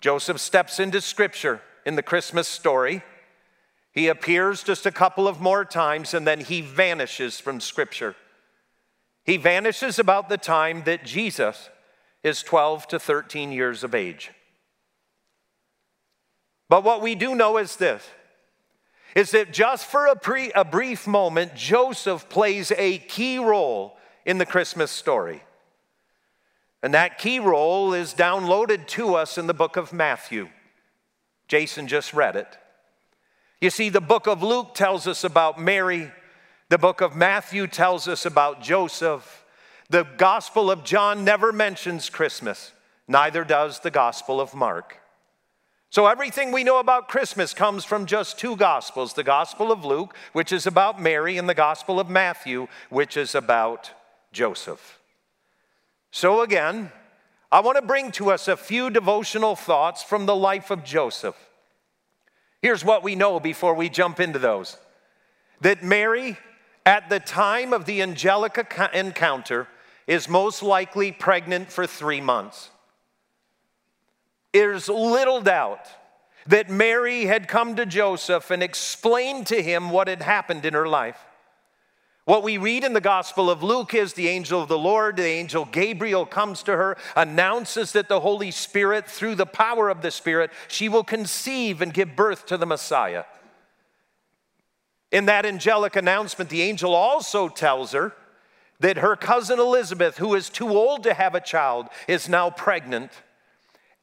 Joseph 0.00 0.40
steps 0.40 0.78
into 0.78 1.00
Scripture 1.00 1.60
in 1.84 1.96
the 1.96 2.02
Christmas 2.02 2.46
story. 2.46 3.02
He 3.92 4.08
appears 4.08 4.62
just 4.62 4.86
a 4.86 4.92
couple 4.92 5.26
of 5.26 5.40
more 5.40 5.64
times 5.64 6.14
and 6.14 6.26
then 6.26 6.40
he 6.40 6.60
vanishes 6.60 7.40
from 7.40 7.60
Scripture. 7.60 8.14
He 9.24 9.36
vanishes 9.36 9.98
about 9.98 10.28
the 10.28 10.38
time 10.38 10.84
that 10.84 11.04
Jesus 11.04 11.68
is 12.22 12.42
12 12.42 12.88
to 12.88 12.98
13 12.98 13.52
years 13.52 13.84
of 13.84 13.94
age. 13.94 14.30
But 16.68 16.84
what 16.84 17.00
we 17.00 17.14
do 17.14 17.34
know 17.34 17.58
is 17.58 17.76
this 17.76 18.02
is 19.14 19.30
that 19.30 19.52
just 19.52 19.86
for 19.86 20.06
a, 20.06 20.14
pre, 20.14 20.52
a 20.52 20.64
brief 20.64 21.06
moment, 21.06 21.54
Joseph 21.54 22.28
plays 22.28 22.70
a 22.76 22.98
key 22.98 23.38
role 23.38 23.96
in 24.26 24.36
the 24.36 24.46
Christmas 24.46 24.90
story. 24.90 25.42
And 26.82 26.94
that 26.94 27.18
key 27.18 27.38
role 27.40 27.94
is 27.94 28.14
downloaded 28.14 28.86
to 28.88 29.14
us 29.14 29.38
in 29.38 29.46
the 29.46 29.54
book 29.54 29.76
of 29.76 29.92
Matthew. 29.92 30.48
Jason 31.48 31.88
just 31.88 32.12
read 32.12 32.36
it. 32.36 32.58
You 33.60 33.70
see, 33.70 33.88
the 33.88 34.00
book 34.00 34.26
of 34.26 34.42
Luke 34.42 34.74
tells 34.74 35.06
us 35.06 35.24
about 35.24 35.58
Mary, 35.58 36.12
the 36.68 36.78
book 36.78 37.00
of 37.00 37.16
Matthew 37.16 37.66
tells 37.66 38.06
us 38.06 38.24
about 38.26 38.62
Joseph. 38.62 39.37
The 39.90 40.04
Gospel 40.18 40.70
of 40.70 40.84
John 40.84 41.24
never 41.24 41.50
mentions 41.50 42.10
Christmas, 42.10 42.72
neither 43.06 43.42
does 43.42 43.80
the 43.80 43.90
Gospel 43.90 44.38
of 44.38 44.54
Mark. 44.54 44.98
So, 45.88 46.06
everything 46.06 46.52
we 46.52 46.64
know 46.64 46.78
about 46.78 47.08
Christmas 47.08 47.54
comes 47.54 47.86
from 47.86 48.04
just 48.04 48.38
two 48.38 48.54
Gospels 48.56 49.14
the 49.14 49.24
Gospel 49.24 49.72
of 49.72 49.86
Luke, 49.86 50.14
which 50.34 50.52
is 50.52 50.66
about 50.66 51.00
Mary, 51.00 51.38
and 51.38 51.48
the 51.48 51.54
Gospel 51.54 51.98
of 51.98 52.10
Matthew, 52.10 52.68
which 52.90 53.16
is 53.16 53.34
about 53.34 53.92
Joseph. 54.30 54.98
So, 56.10 56.42
again, 56.42 56.92
I 57.50 57.60
want 57.60 57.76
to 57.76 57.82
bring 57.82 58.10
to 58.12 58.30
us 58.30 58.46
a 58.46 58.58
few 58.58 58.90
devotional 58.90 59.56
thoughts 59.56 60.02
from 60.02 60.26
the 60.26 60.36
life 60.36 60.70
of 60.70 60.84
Joseph. 60.84 61.36
Here's 62.60 62.84
what 62.84 63.02
we 63.02 63.14
know 63.14 63.40
before 63.40 63.72
we 63.72 63.88
jump 63.88 64.20
into 64.20 64.38
those 64.38 64.76
that 65.62 65.82
Mary, 65.82 66.36
at 66.84 67.08
the 67.08 67.20
time 67.20 67.72
of 67.72 67.86
the 67.86 68.02
angelic 68.02 68.58
encounter, 68.92 69.66
is 70.08 70.28
most 70.28 70.62
likely 70.62 71.12
pregnant 71.12 71.70
for 71.70 71.86
three 71.86 72.20
months. 72.20 72.70
There's 74.52 74.88
little 74.88 75.42
doubt 75.42 75.86
that 76.46 76.70
Mary 76.70 77.26
had 77.26 77.46
come 77.46 77.76
to 77.76 77.84
Joseph 77.84 78.50
and 78.50 78.62
explained 78.62 79.46
to 79.48 79.62
him 79.62 79.90
what 79.90 80.08
had 80.08 80.22
happened 80.22 80.64
in 80.64 80.72
her 80.72 80.88
life. 80.88 81.18
What 82.24 82.42
we 82.42 82.56
read 82.56 82.84
in 82.84 82.94
the 82.94 83.00
Gospel 83.02 83.50
of 83.50 83.62
Luke 83.62 83.94
is 83.94 84.14
the 84.14 84.28
angel 84.28 84.62
of 84.62 84.68
the 84.68 84.78
Lord, 84.78 85.16
the 85.16 85.24
angel 85.24 85.66
Gabriel 85.66 86.24
comes 86.26 86.62
to 86.64 86.72
her, 86.72 86.96
announces 87.14 87.92
that 87.92 88.08
the 88.08 88.20
Holy 88.20 88.50
Spirit, 88.50 89.06
through 89.06 89.34
the 89.34 89.46
power 89.46 89.90
of 89.90 90.00
the 90.00 90.10
Spirit, 90.10 90.50
she 90.68 90.88
will 90.88 91.04
conceive 91.04 91.82
and 91.82 91.92
give 91.92 92.16
birth 92.16 92.46
to 92.46 92.56
the 92.56 92.66
Messiah. 92.66 93.24
In 95.12 95.26
that 95.26 95.46
angelic 95.46 95.96
announcement, 95.96 96.50
the 96.50 96.62
angel 96.62 96.94
also 96.94 97.48
tells 97.48 97.92
her 97.92 98.14
that 98.80 98.98
her 98.98 99.16
cousin 99.16 99.58
Elizabeth, 99.58 100.18
who 100.18 100.34
is 100.34 100.48
too 100.48 100.68
old 100.68 101.02
to 101.02 101.14
have 101.14 101.34
a 101.34 101.40
child, 101.40 101.88
is 102.06 102.28
now 102.28 102.50
pregnant, 102.50 103.10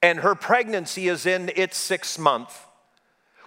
and 0.02 0.20
her 0.20 0.36
pregnancy 0.36 1.08
is 1.08 1.26
in 1.26 1.52
its 1.56 1.78
sixth 1.78 2.20
month. 2.20 2.66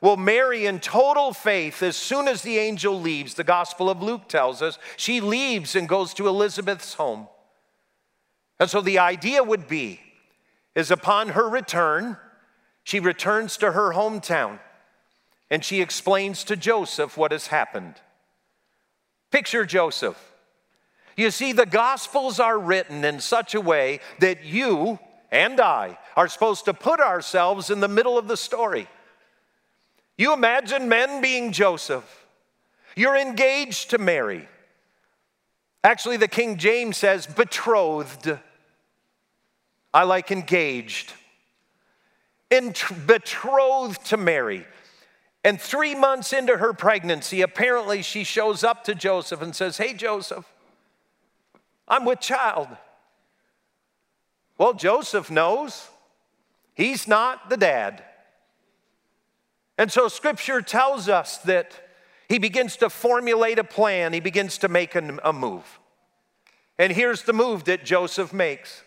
Well, 0.01 0.17
Mary, 0.17 0.67
in 0.67 0.79
total 0.79 1.33
faith, 1.33 1.83
as 1.83 1.97
soon 1.97 2.29
as 2.29 2.43
the 2.43 2.59
angel 2.59 2.99
leaves, 3.01 3.35
the 3.35 3.45
Gospel 3.45 3.91
of 3.91 4.03
Luke 4.03 4.29
tells 4.29 4.63
us, 4.63 4.79
she 4.97 5.21
leaves 5.21 5.75
and 5.75 5.89
goes 5.89 6.15
to 6.15 6.29
Elizabeth's 6.29 6.95
home. 6.95 7.29
And 8.61 8.71
so 8.71 8.81
the 8.81 8.99
idea 8.99 9.43
would 9.43 9.69
be 9.69 10.01
is 10.75 10.91
upon 10.91 11.31
her 11.31 11.49
return, 11.49 12.17
she 12.85 13.01
returns 13.01 13.57
to 13.57 13.73
her 13.73 13.93
hometown 13.93 14.61
and 15.51 15.65
she 15.65 15.81
explains 15.81 16.45
to 16.45 16.57
Joseph 16.57 17.17
what 17.17 17.33
has 17.33 17.49
happened. 17.49 17.95
Picture 19.31 19.65
Joseph. 19.65 20.35
You 21.19 21.33
see, 21.33 21.51
the 21.51 21.67
Gospels 21.67 22.39
are 22.39 22.57
written 22.57 23.05
in 23.05 23.19
such 23.19 23.57
a 23.57 23.61
way 23.61 23.99
that 24.21 24.45
you 24.45 25.01
and 25.33 25.61
I 25.61 25.99
are 26.17 26.29
supposed 26.29 26.67
to 26.67 26.73
put 26.73 27.01
ourselves 27.01 27.71
in 27.71 27.81
the 27.81 27.89
middle 27.89 28.17
of 28.17 28.29
the 28.29 28.37
story. 28.37 28.87
You 30.17 30.33
imagine 30.33 30.89
men 30.89 31.21
being 31.21 31.51
Joseph. 31.51 32.25
You're 32.95 33.17
engaged 33.17 33.91
to 33.91 33.99
Mary. 33.99 34.49
Actually, 35.83 36.19
the 36.19 36.29
King 36.29 36.57
James 36.57 36.97
says 36.97 37.27
betrothed. 37.27 38.39
I 39.93 40.05
like 40.05 40.31
engaged. 40.31 41.13
In, 42.49 42.75
betrothed 43.09 44.05
to 44.07 44.17
Mary. 44.17 44.65
And 45.43 45.61
three 45.61 45.97
months 45.97 46.33
into 46.33 46.59
her 46.59 46.73
pregnancy, 46.73 47.43
apparently 47.43 48.03
she 48.03 48.23
shows 48.23 48.63
up 48.63 48.85
to 48.85 48.95
Joseph 48.95 49.43
and 49.43 49.55
says, 49.57 49.79
Hey, 49.79 49.95
Joseph, 49.95 50.45
I'm 51.89 52.05
with 52.05 52.21
child. 52.21 52.69
Well, 54.59 54.75
Joseph 54.75 55.31
knows 55.31 55.89
he's 56.75 57.09
not 57.09 57.49
the 57.49 57.57
dad. 57.57 58.05
And 59.79 59.91
so 59.91 60.09
scripture 60.09 60.61
tells 60.61 61.09
us 61.09 61.39
that 61.39 61.73
he 62.29 62.39
begins 62.39 62.77
to 62.77 62.91
formulate 62.91 63.59
a 63.59 63.65
plan, 63.65 64.13
he 64.13 64.21
begins 64.21 64.59
to 64.59 64.69
make 64.69 64.95
a, 64.95 65.33
move. 65.33 65.79
And 66.79 66.93
here's 66.93 67.23
the 67.23 67.33
move 67.33 67.65
that 67.65 67.85
Joseph 67.85 68.33
makes. 68.33 68.83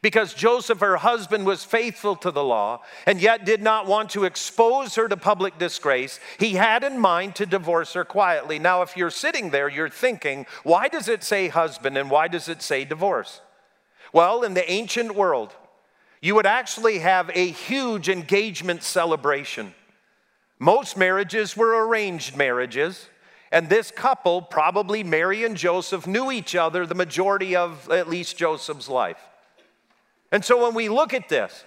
Because 0.00 0.34
Joseph, 0.34 0.80
her 0.80 0.96
husband, 0.96 1.44
was 1.44 1.64
faithful 1.64 2.14
to 2.16 2.30
the 2.30 2.44
law 2.44 2.82
and 3.06 3.20
yet 3.20 3.44
did 3.44 3.62
not 3.62 3.86
want 3.86 4.10
to 4.10 4.24
expose 4.24 4.94
her 4.94 5.08
to 5.08 5.16
public 5.16 5.58
disgrace, 5.58 6.20
he 6.38 6.54
had 6.54 6.84
in 6.84 6.98
mind 6.98 7.34
to 7.36 7.46
divorce 7.46 7.94
her 7.94 8.04
quietly. 8.04 8.58
Now, 8.58 8.82
if 8.82 8.96
you're 8.96 9.10
sitting 9.10 9.50
there, 9.50 9.68
you're 9.68 9.88
thinking, 9.88 10.46
why 10.62 10.88
does 10.88 11.08
it 11.08 11.24
say 11.24 11.48
husband 11.48 11.98
and 11.98 12.10
why 12.10 12.28
does 12.28 12.48
it 12.48 12.62
say 12.62 12.84
divorce? 12.84 13.40
Well, 14.12 14.42
in 14.42 14.54
the 14.54 14.70
ancient 14.70 15.14
world, 15.14 15.54
you 16.20 16.34
would 16.34 16.46
actually 16.46 17.00
have 17.00 17.30
a 17.34 17.50
huge 17.50 18.08
engagement 18.08 18.82
celebration. 18.82 19.74
Most 20.58 20.96
marriages 20.96 21.56
were 21.56 21.86
arranged 21.86 22.36
marriages, 22.36 23.08
and 23.52 23.68
this 23.68 23.90
couple, 23.90 24.42
probably 24.42 25.04
Mary 25.04 25.44
and 25.44 25.56
Joseph, 25.56 26.06
knew 26.06 26.30
each 26.32 26.54
other 26.54 26.84
the 26.86 26.94
majority 26.94 27.54
of 27.54 27.88
at 27.90 28.08
least 28.08 28.36
Joseph's 28.36 28.88
life. 28.88 29.27
And 30.30 30.44
so 30.44 30.62
when 30.62 30.74
we 30.74 30.88
look 30.88 31.14
at 31.14 31.28
this, 31.28 31.64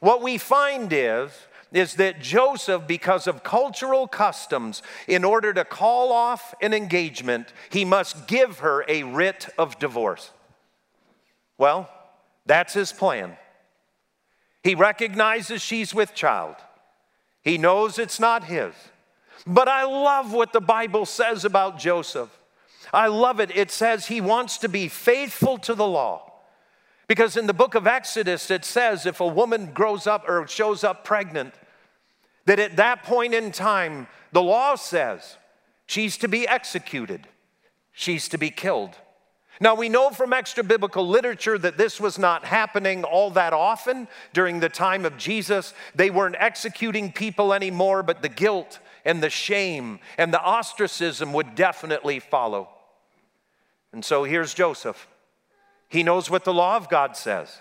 what 0.00 0.22
we 0.22 0.38
find 0.38 0.92
is 0.92 1.30
is 1.72 1.94
that 1.94 2.20
Joseph, 2.20 2.86
because 2.86 3.26
of 3.26 3.42
cultural 3.42 4.08
customs, 4.08 4.82
in 5.06 5.24
order 5.24 5.52
to 5.52 5.64
call 5.64 6.12
off 6.12 6.54
an 6.60 6.74
engagement, 6.74 7.52
he 7.70 7.84
must 7.84 8.26
give 8.26 8.58
her 8.58 8.84
a 8.88 9.04
writ 9.04 9.48
of 9.56 9.78
divorce. 9.78 10.32
Well, 11.58 11.88
that's 12.46 12.74
his 12.74 12.92
plan. 12.92 13.36
He 14.62 14.74
recognizes 14.74 15.62
she's 15.62 15.94
with 15.94 16.14
child. 16.14 16.56
He 17.42 17.56
knows 17.56 17.98
it's 17.98 18.20
not 18.20 18.44
his. 18.44 18.74
But 19.46 19.68
I 19.68 19.84
love 19.84 20.32
what 20.32 20.52
the 20.52 20.60
Bible 20.60 21.06
says 21.06 21.44
about 21.44 21.78
Joseph. 21.78 22.36
I 22.92 23.06
love 23.06 23.40
it. 23.40 23.56
It 23.56 23.70
says 23.70 24.06
he 24.06 24.20
wants 24.20 24.58
to 24.58 24.68
be 24.68 24.88
faithful 24.88 25.56
to 25.58 25.74
the 25.74 25.86
law. 25.86 26.29
Because 27.10 27.36
in 27.36 27.48
the 27.48 27.52
book 27.52 27.74
of 27.74 27.88
Exodus, 27.88 28.52
it 28.52 28.64
says 28.64 29.04
if 29.04 29.18
a 29.18 29.26
woman 29.26 29.72
grows 29.72 30.06
up 30.06 30.28
or 30.28 30.46
shows 30.46 30.84
up 30.84 31.02
pregnant, 31.02 31.52
that 32.44 32.60
at 32.60 32.76
that 32.76 33.02
point 33.02 33.34
in 33.34 33.50
time, 33.50 34.06
the 34.30 34.40
law 34.40 34.76
says 34.76 35.36
she's 35.86 36.16
to 36.18 36.28
be 36.28 36.46
executed, 36.46 37.26
she's 37.90 38.28
to 38.28 38.38
be 38.38 38.50
killed. 38.50 38.94
Now, 39.60 39.74
we 39.74 39.88
know 39.88 40.10
from 40.10 40.32
extra 40.32 40.62
biblical 40.62 41.04
literature 41.04 41.58
that 41.58 41.76
this 41.76 42.00
was 42.00 42.16
not 42.16 42.44
happening 42.44 43.02
all 43.02 43.32
that 43.32 43.52
often 43.52 44.06
during 44.32 44.60
the 44.60 44.68
time 44.68 45.04
of 45.04 45.16
Jesus. 45.16 45.74
They 45.96 46.10
weren't 46.10 46.36
executing 46.38 47.10
people 47.10 47.52
anymore, 47.52 48.04
but 48.04 48.22
the 48.22 48.28
guilt 48.28 48.78
and 49.04 49.20
the 49.20 49.30
shame 49.30 49.98
and 50.16 50.32
the 50.32 50.40
ostracism 50.40 51.32
would 51.32 51.56
definitely 51.56 52.20
follow. 52.20 52.68
And 53.92 54.04
so 54.04 54.22
here's 54.22 54.54
Joseph. 54.54 55.08
He 55.90 56.04
knows 56.04 56.30
what 56.30 56.44
the 56.44 56.54
law 56.54 56.76
of 56.76 56.88
God 56.88 57.16
says, 57.16 57.58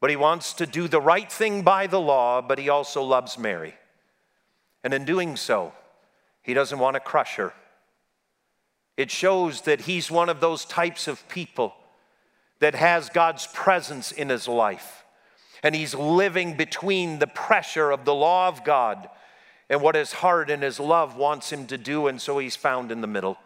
but 0.00 0.10
he 0.10 0.16
wants 0.16 0.52
to 0.54 0.66
do 0.66 0.88
the 0.88 1.00
right 1.00 1.30
thing 1.30 1.62
by 1.62 1.86
the 1.86 2.00
law, 2.00 2.42
but 2.42 2.58
he 2.58 2.68
also 2.68 3.00
loves 3.02 3.38
Mary. 3.38 3.74
And 4.82 4.92
in 4.92 5.04
doing 5.04 5.36
so, 5.36 5.72
he 6.42 6.52
doesn't 6.52 6.80
want 6.80 6.94
to 6.94 7.00
crush 7.00 7.36
her. 7.36 7.52
It 8.96 9.12
shows 9.12 9.60
that 9.62 9.82
he's 9.82 10.10
one 10.10 10.28
of 10.28 10.40
those 10.40 10.64
types 10.64 11.06
of 11.06 11.26
people 11.28 11.74
that 12.58 12.74
has 12.74 13.08
God's 13.08 13.46
presence 13.46 14.10
in 14.10 14.30
his 14.30 14.48
life. 14.48 15.04
And 15.62 15.76
he's 15.76 15.94
living 15.94 16.56
between 16.56 17.20
the 17.20 17.28
pressure 17.28 17.92
of 17.92 18.04
the 18.04 18.14
law 18.14 18.48
of 18.48 18.64
God 18.64 19.08
and 19.70 19.80
what 19.80 19.94
his 19.94 20.12
heart 20.12 20.50
and 20.50 20.62
his 20.62 20.80
love 20.80 21.14
wants 21.14 21.52
him 21.52 21.68
to 21.68 21.78
do. 21.78 22.08
And 22.08 22.20
so 22.20 22.38
he's 22.38 22.56
found 22.56 22.90
in 22.90 23.00
the 23.00 23.06
middle. 23.06 23.38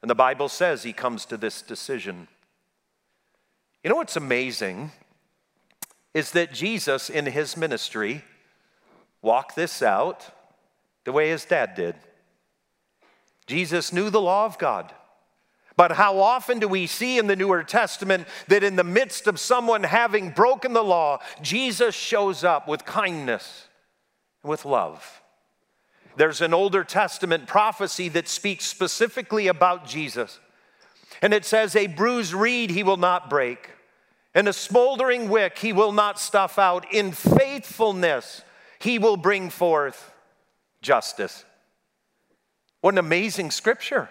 And 0.00 0.08
the 0.08 0.14
Bible 0.14 0.48
says 0.48 0.84
he 0.84 0.92
comes 0.92 1.24
to 1.26 1.36
this 1.36 1.60
decision. 1.60 2.28
You 3.82 3.90
know 3.90 3.96
what's 3.96 4.16
amazing 4.16 4.92
is 6.12 6.32
that 6.32 6.52
Jesus 6.52 7.08
in 7.08 7.26
his 7.26 7.56
ministry 7.56 8.24
walked 9.22 9.56
this 9.56 9.82
out 9.82 10.26
the 11.04 11.12
way 11.12 11.30
his 11.30 11.44
dad 11.44 11.74
did. 11.74 11.94
Jesus 13.46 13.92
knew 13.92 14.10
the 14.10 14.20
law 14.20 14.44
of 14.44 14.58
God. 14.58 14.92
But 15.76 15.92
how 15.92 16.18
often 16.18 16.58
do 16.58 16.68
we 16.68 16.86
see 16.86 17.18
in 17.18 17.26
the 17.26 17.36
Newer 17.36 17.62
Testament 17.62 18.28
that 18.48 18.62
in 18.62 18.76
the 18.76 18.84
midst 18.84 19.26
of 19.26 19.40
someone 19.40 19.82
having 19.82 20.30
broken 20.30 20.74
the 20.74 20.84
law, 20.84 21.20
Jesus 21.40 21.94
shows 21.94 22.44
up 22.44 22.68
with 22.68 22.84
kindness 22.84 23.68
and 24.42 24.50
with 24.50 24.66
love? 24.66 25.22
There's 26.16 26.42
an 26.42 26.52
Older 26.52 26.84
Testament 26.84 27.46
prophecy 27.46 28.10
that 28.10 28.28
speaks 28.28 28.66
specifically 28.66 29.46
about 29.46 29.86
Jesus. 29.86 30.38
And 31.22 31.34
it 31.34 31.44
says, 31.44 31.76
A 31.76 31.86
bruised 31.86 32.32
reed 32.32 32.70
he 32.70 32.82
will 32.82 32.96
not 32.96 33.28
break, 33.28 33.70
and 34.34 34.48
a 34.48 34.52
smoldering 34.52 35.28
wick 35.28 35.58
he 35.58 35.72
will 35.72 35.92
not 35.92 36.18
stuff 36.18 36.58
out. 36.58 36.92
In 36.92 37.12
faithfulness 37.12 38.42
he 38.78 38.98
will 38.98 39.16
bring 39.16 39.50
forth 39.50 40.12
justice. 40.82 41.44
What 42.80 42.94
an 42.94 42.98
amazing 42.98 43.50
scripture. 43.50 44.08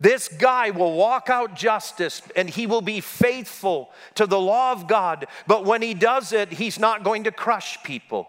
This 0.00 0.28
guy 0.28 0.70
will 0.70 0.94
walk 0.94 1.30
out 1.30 1.54
justice 1.54 2.20
and 2.34 2.50
he 2.50 2.66
will 2.66 2.82
be 2.82 3.00
faithful 3.00 3.90
to 4.16 4.26
the 4.26 4.40
law 4.40 4.72
of 4.72 4.88
God. 4.88 5.26
But 5.46 5.64
when 5.64 5.80
he 5.80 5.94
does 5.94 6.32
it, 6.32 6.52
he's 6.52 6.78
not 6.78 7.04
going 7.04 7.24
to 7.24 7.30
crush 7.30 7.82
people. 7.84 8.28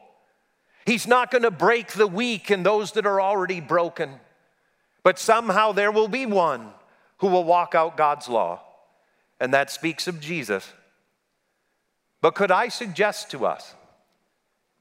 He's 0.85 1.07
not 1.07 1.31
going 1.31 1.41
to 1.41 1.51
break 1.51 1.93
the 1.93 2.07
weak 2.07 2.51
and 2.51 2.63
those 2.63 2.91
that 2.91 3.07
are 3.07 3.19
already 3.19 3.59
broken. 3.59 4.19
But 5.03 5.17
somehow 5.17 5.71
there 5.71 5.91
will 5.91 6.07
be 6.07 6.27
one 6.27 6.71
who 7.17 7.27
will 7.27 7.43
walk 7.43 7.75
out 7.75 7.97
God's 7.97 8.27
law. 8.27 8.61
And 9.39 9.53
that 9.53 9.69
speaks 9.69 10.07
of 10.07 10.19
Jesus. 10.19 10.71
But 12.21 12.35
could 12.35 12.51
I 12.51 12.69
suggest 12.69 13.31
to 13.31 13.45
us 13.45 13.75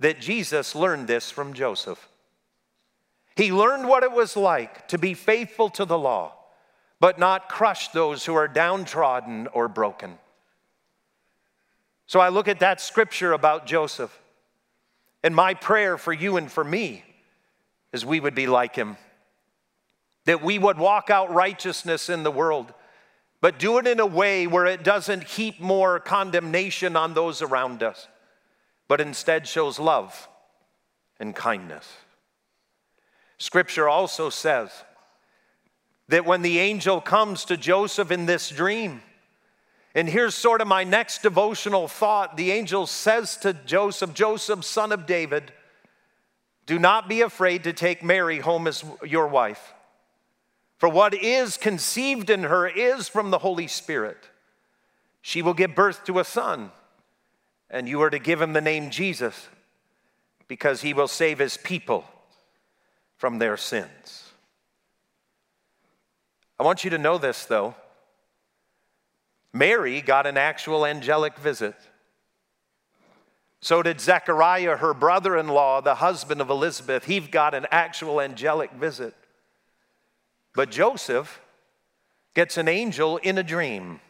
that 0.01 0.21
Jesus 0.21 0.75
learned 0.75 1.07
this 1.09 1.31
from 1.31 1.55
Joseph? 1.55 2.09
He 3.37 3.53
learned 3.53 3.89
what 3.89 4.03
it 4.03 4.13
was 4.13 4.37
like 4.37 4.89
to 4.89 4.99
be 4.99 5.15
faithful 5.15 5.69
to 5.71 5.85
the 5.85 5.99
law, 5.99 6.35
but 7.01 7.19
not 7.19 7.49
crush 7.49 7.89
those 7.89 8.25
who 8.25 8.35
are 8.35 8.49
downtrodden 8.49 9.49
or 9.49 9.69
broken. 9.69 10.19
So 12.07 12.21
I 12.21 12.29
look 12.29 12.49
at 12.49 12.61
that 12.61 12.81
scripture 12.81 13.33
about 13.33 13.67
Joseph, 13.67 14.17
and 15.23 15.35
my 15.35 15.55
prayer 15.55 15.99
for 15.99 16.13
you 16.13 16.37
and 16.37 16.51
for 16.51 16.63
me 16.63 17.03
is 17.93 18.05
we 18.07 18.21
would 18.21 18.35
be 18.35 18.47
like 18.47 18.77
him. 18.77 18.97
That 20.27 20.43
we 20.43 20.59
would 20.59 20.79
walk 20.79 21.11
out 21.11 21.33
righteousness 21.33 22.09
in 22.09 22.23
the 22.23 22.31
world, 22.31 22.73
but 23.41 23.59
do 23.59 23.79
it 23.79 23.87
in 23.87 24.01
a 24.01 24.07
way 24.07 24.47
where 24.47 24.65
it 24.65 24.83
doesn't 24.83 25.25
heap 25.25 25.61
more 25.61 26.01
condemnation 26.01 26.97
on 26.97 27.13
those 27.13 27.43
around 27.43 27.83
us, 27.83 28.09
but 28.89 29.01
instead 29.01 29.47
shows 29.47 29.79
love 29.79 30.29
and 31.21 31.35
kindness. 31.35 31.87
Scripture 33.37 33.89
also 33.89 34.31
says 34.31 34.71
that 36.09 36.25
when 36.25 36.41
the 36.41 36.59
angel 36.59 37.01
comes 37.01 37.45
to 37.45 37.57
Joseph 37.57 38.11
in 38.11 38.25
this 38.25 38.49
dream, 38.49 39.03
and 39.95 40.09
here's 40.09 40.35
sort 40.35 40.63
of 40.63 40.67
my 40.67 40.83
next 40.85 41.23
devotional 41.23 41.87
thought 41.87 42.37
the 42.37 42.51
angel 42.51 42.87
says 42.87 43.37
to 43.39 43.53
Joseph, 43.53 44.15
Joseph, 44.15 44.65
son 44.65 44.91
of 44.91 45.05
David, 45.05 45.53
do 46.65 46.79
not 46.79 47.09
be 47.09 47.21
afraid 47.21 47.65
to 47.65 47.75
take 47.75 48.03
Mary 48.03 48.39
home 48.39 48.67
as 48.67 48.83
your 49.05 49.29
wife. 49.29 49.74
For 50.77 50.89
what 50.89 51.15
is 51.15 51.57
conceived 51.57 52.31
in 52.31 52.45
her 52.45 52.67
is 52.67 53.09
from 53.09 53.31
the 53.31 53.39
Holy 53.39 53.67
Spirit. 53.67 54.29
She 55.23 55.41
will 55.41 55.55
give 55.55 55.75
birth 55.75 56.05
to 56.05 56.19
a 56.19 56.25
son, 56.25 56.71
and 57.71 57.89
you 57.89 58.03
are 58.03 58.11
to 58.11 58.19
give 58.19 58.43
him 58.43 58.53
the 58.53 58.61
name 58.61 58.91
Jesus, 58.91 59.49
because 60.49 60.83
he 60.83 60.93
will 60.93 61.09
save 61.09 61.39
his 61.39 61.57
people 61.57 62.05
from 63.17 63.39
their 63.39 63.57
sins. 63.57 64.33
I 66.59 66.63
want 66.63 66.85
you 66.85 66.91
to 66.91 66.99
know 66.99 67.19
this, 67.19 67.47
though. 67.47 67.75
Mary 69.53 70.01
got 70.01 70.27
an 70.27 70.37
actual 70.37 70.85
angelic 70.85 71.37
visit. 71.39 71.77
So 73.61 73.83
did 73.83 74.01
Zechariah, 74.01 74.77
her 74.77 74.93
brother 74.93 75.39
in 75.39 75.49
law, 75.49 75.81
the 75.81 75.95
husband 75.95 76.43
of 76.43 76.51
Elizabeth. 76.51 77.05
He 77.05 77.21
got 77.21 77.55
an 77.55 77.67
actual 77.71 78.21
angelic 78.21 78.73
visit. 78.73 79.15
But 80.55 80.71
Joseph 80.71 81.41
gets 82.35 82.57
an 82.57 82.69
angel 82.69 83.17
in 83.19 83.39
a 83.39 83.43
dream. 83.43 84.01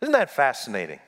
Isn't 0.00 0.12
that 0.12 0.30
fascinating? 0.30 1.00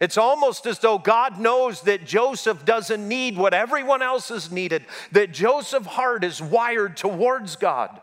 It's 0.00 0.16
almost 0.16 0.66
as 0.66 0.78
though 0.78 0.98
God 0.98 1.40
knows 1.40 1.82
that 1.82 2.04
Joseph 2.04 2.64
doesn't 2.64 3.06
need 3.06 3.36
what 3.36 3.52
everyone 3.52 4.00
else 4.00 4.28
has 4.28 4.50
needed, 4.52 4.84
that 5.12 5.32
Joseph's 5.32 5.88
heart 5.88 6.22
is 6.22 6.40
wired 6.40 6.96
towards 6.96 7.56
God. 7.56 8.00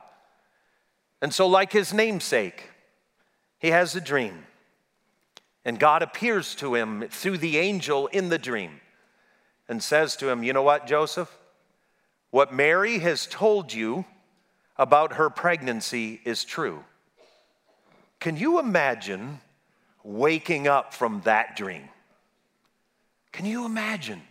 And 1.22 1.34
so, 1.34 1.48
like 1.48 1.72
his 1.72 1.94
namesake, 1.94 2.70
he 3.60 3.70
has 3.70 3.96
a 3.96 4.02
dream. 4.02 4.46
And 5.64 5.80
God 5.80 6.04
appears 6.04 6.54
to 6.56 6.76
him 6.76 7.06
through 7.10 7.38
the 7.38 7.58
angel 7.58 8.08
in 8.08 8.30
the 8.30 8.38
dream 8.38 8.82
and 9.68 9.82
says 9.82 10.16
to 10.18 10.30
him, 10.30 10.44
You 10.44 10.54
know 10.54 10.62
what, 10.62 10.86
Joseph? 10.86 11.36
What 12.30 12.54
Mary 12.54 13.00
has 13.00 13.26
told 13.26 13.74
you 13.74 14.06
about 14.78 15.14
her 15.14 15.30
pregnancy 15.30 16.20
is 16.26 16.44
true. 16.44 16.84
Can 18.20 18.38
you 18.38 18.60
imagine 18.60 19.40
waking 20.04 20.68
up 20.68 20.94
from 20.94 21.22
that 21.26 21.56
dream? 21.56 21.90
Can 23.32 23.46
you 23.46 23.66
imagine? 23.66 24.22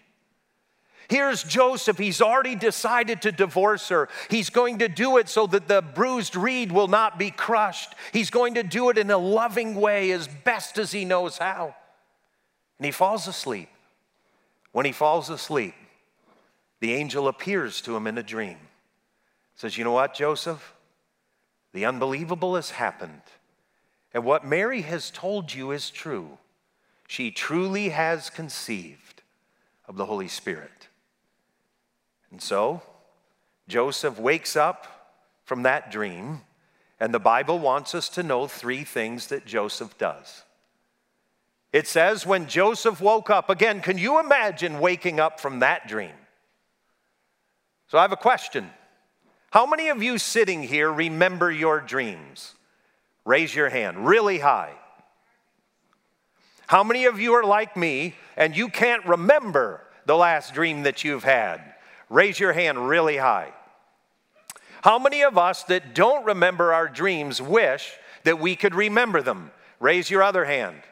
Here's 1.08 1.42
Joseph. 1.42 1.98
He's 1.98 2.22
already 2.22 2.54
decided 2.54 3.22
to 3.22 3.32
divorce 3.32 3.88
her. 3.88 4.08
He's 4.30 4.50
going 4.50 4.78
to 4.78 4.88
do 4.88 5.18
it 5.18 5.28
so 5.28 5.46
that 5.48 5.68
the 5.68 5.82
bruised 5.82 6.34
reed 6.34 6.72
will 6.72 6.88
not 6.88 7.18
be 7.18 7.30
crushed. 7.30 7.94
He's 8.12 8.30
going 8.30 8.54
to 8.54 8.62
do 8.62 8.88
it 8.88 8.96
in 8.96 9.10
a 9.10 9.18
loving 9.18 9.74
way 9.74 10.10
as 10.12 10.28
best 10.28 10.78
as 10.78 10.92
he 10.92 11.04
knows 11.04 11.36
how. 11.36 11.74
And 12.78 12.86
he 12.86 12.90
falls 12.90 13.28
asleep. 13.28 13.68
When 14.72 14.86
he 14.86 14.92
falls 14.92 15.30
asleep, 15.30 15.74
the 16.80 16.94
angel 16.94 17.28
appears 17.28 17.80
to 17.82 17.96
him 17.96 18.06
in 18.06 18.18
a 18.18 18.22
dream. 18.22 18.56
Says, 19.56 19.78
You 19.78 19.84
know 19.84 19.92
what, 19.92 20.14
Joseph? 20.14 20.74
The 21.72 21.84
unbelievable 21.84 22.56
has 22.56 22.70
happened. 22.70 23.22
And 24.12 24.24
what 24.24 24.46
Mary 24.46 24.82
has 24.82 25.10
told 25.10 25.52
you 25.52 25.72
is 25.72 25.90
true. 25.90 26.38
She 27.08 27.30
truly 27.30 27.90
has 27.90 28.30
conceived 28.30 29.22
of 29.86 29.96
the 29.96 30.06
Holy 30.06 30.28
Spirit. 30.28 30.88
And 32.30 32.40
so 32.40 32.82
Joseph 33.68 34.18
wakes 34.18 34.56
up 34.56 35.12
from 35.44 35.62
that 35.62 35.90
dream, 35.90 36.42
and 37.00 37.12
the 37.12 37.18
Bible 37.18 37.58
wants 37.58 37.94
us 37.94 38.08
to 38.10 38.22
know 38.22 38.46
three 38.46 38.84
things 38.84 39.26
that 39.26 39.46
Joseph 39.46 39.98
does. 39.98 40.42
It 41.72 41.88
says, 41.88 42.24
when 42.24 42.46
Joseph 42.46 43.00
woke 43.00 43.30
up, 43.30 43.50
again, 43.50 43.80
can 43.80 43.98
you 43.98 44.20
imagine 44.20 44.78
waking 44.78 45.18
up 45.18 45.40
from 45.40 45.58
that 45.58 45.88
dream? 45.88 46.12
So 47.88 47.98
I 47.98 48.02
have 48.02 48.12
a 48.12 48.16
question. 48.16 48.70
How 49.54 49.66
many 49.66 49.88
of 49.90 50.02
you 50.02 50.18
sitting 50.18 50.64
here 50.64 50.92
remember 50.92 51.48
your 51.48 51.80
dreams? 51.80 52.54
Raise 53.24 53.54
your 53.54 53.68
hand 53.68 54.04
really 54.04 54.40
high. 54.40 54.72
How 56.66 56.82
many 56.82 57.04
of 57.04 57.20
you 57.20 57.34
are 57.34 57.44
like 57.44 57.76
me 57.76 58.16
and 58.36 58.56
you 58.56 58.68
can't 58.68 59.06
remember 59.06 59.80
the 60.06 60.16
last 60.16 60.54
dream 60.54 60.82
that 60.82 61.04
you've 61.04 61.22
had? 61.22 61.60
Raise 62.10 62.40
your 62.40 62.52
hand 62.52 62.88
really 62.88 63.16
high. 63.16 63.52
How 64.82 64.98
many 64.98 65.22
of 65.22 65.38
us 65.38 65.62
that 65.62 65.94
don't 65.94 66.26
remember 66.26 66.72
our 66.72 66.88
dreams 66.88 67.40
wish 67.40 67.92
that 68.24 68.40
we 68.40 68.56
could 68.56 68.74
remember 68.74 69.22
them? 69.22 69.52
Raise 69.78 70.10
your 70.10 70.24
other 70.24 70.46
hand. 70.46 70.82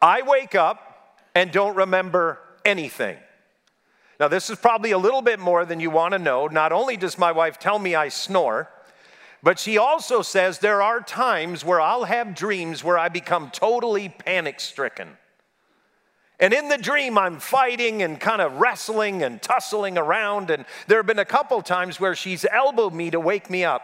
I 0.00 0.22
wake 0.22 0.54
up 0.54 1.18
and 1.34 1.50
don't 1.50 1.74
remember 1.74 2.38
anything. 2.64 3.16
Now, 4.20 4.26
this 4.26 4.50
is 4.50 4.56
probably 4.56 4.90
a 4.90 4.98
little 4.98 5.22
bit 5.22 5.38
more 5.38 5.64
than 5.64 5.78
you 5.78 5.90
want 5.90 6.12
to 6.12 6.18
know. 6.18 6.48
Not 6.48 6.72
only 6.72 6.96
does 6.96 7.18
my 7.18 7.30
wife 7.30 7.58
tell 7.58 7.78
me 7.78 7.94
I 7.94 8.08
snore, 8.08 8.68
but 9.42 9.60
she 9.60 9.78
also 9.78 10.22
says 10.22 10.58
there 10.58 10.82
are 10.82 11.00
times 11.00 11.64
where 11.64 11.80
I'll 11.80 12.04
have 12.04 12.34
dreams 12.34 12.82
where 12.82 12.98
I 12.98 13.08
become 13.08 13.50
totally 13.50 14.08
panic 14.08 14.58
stricken. 14.58 15.16
And 16.40 16.52
in 16.52 16.68
the 16.68 16.78
dream, 16.78 17.16
I'm 17.16 17.38
fighting 17.38 18.02
and 18.02 18.18
kind 18.18 18.40
of 18.40 18.54
wrestling 18.54 19.22
and 19.22 19.40
tussling 19.40 19.96
around. 19.96 20.50
And 20.50 20.64
there 20.88 20.98
have 20.98 21.06
been 21.06 21.18
a 21.18 21.24
couple 21.24 21.60
times 21.62 22.00
where 22.00 22.14
she's 22.14 22.44
elbowed 22.44 22.94
me 22.94 23.10
to 23.10 23.20
wake 23.20 23.48
me 23.50 23.64
up. 23.64 23.82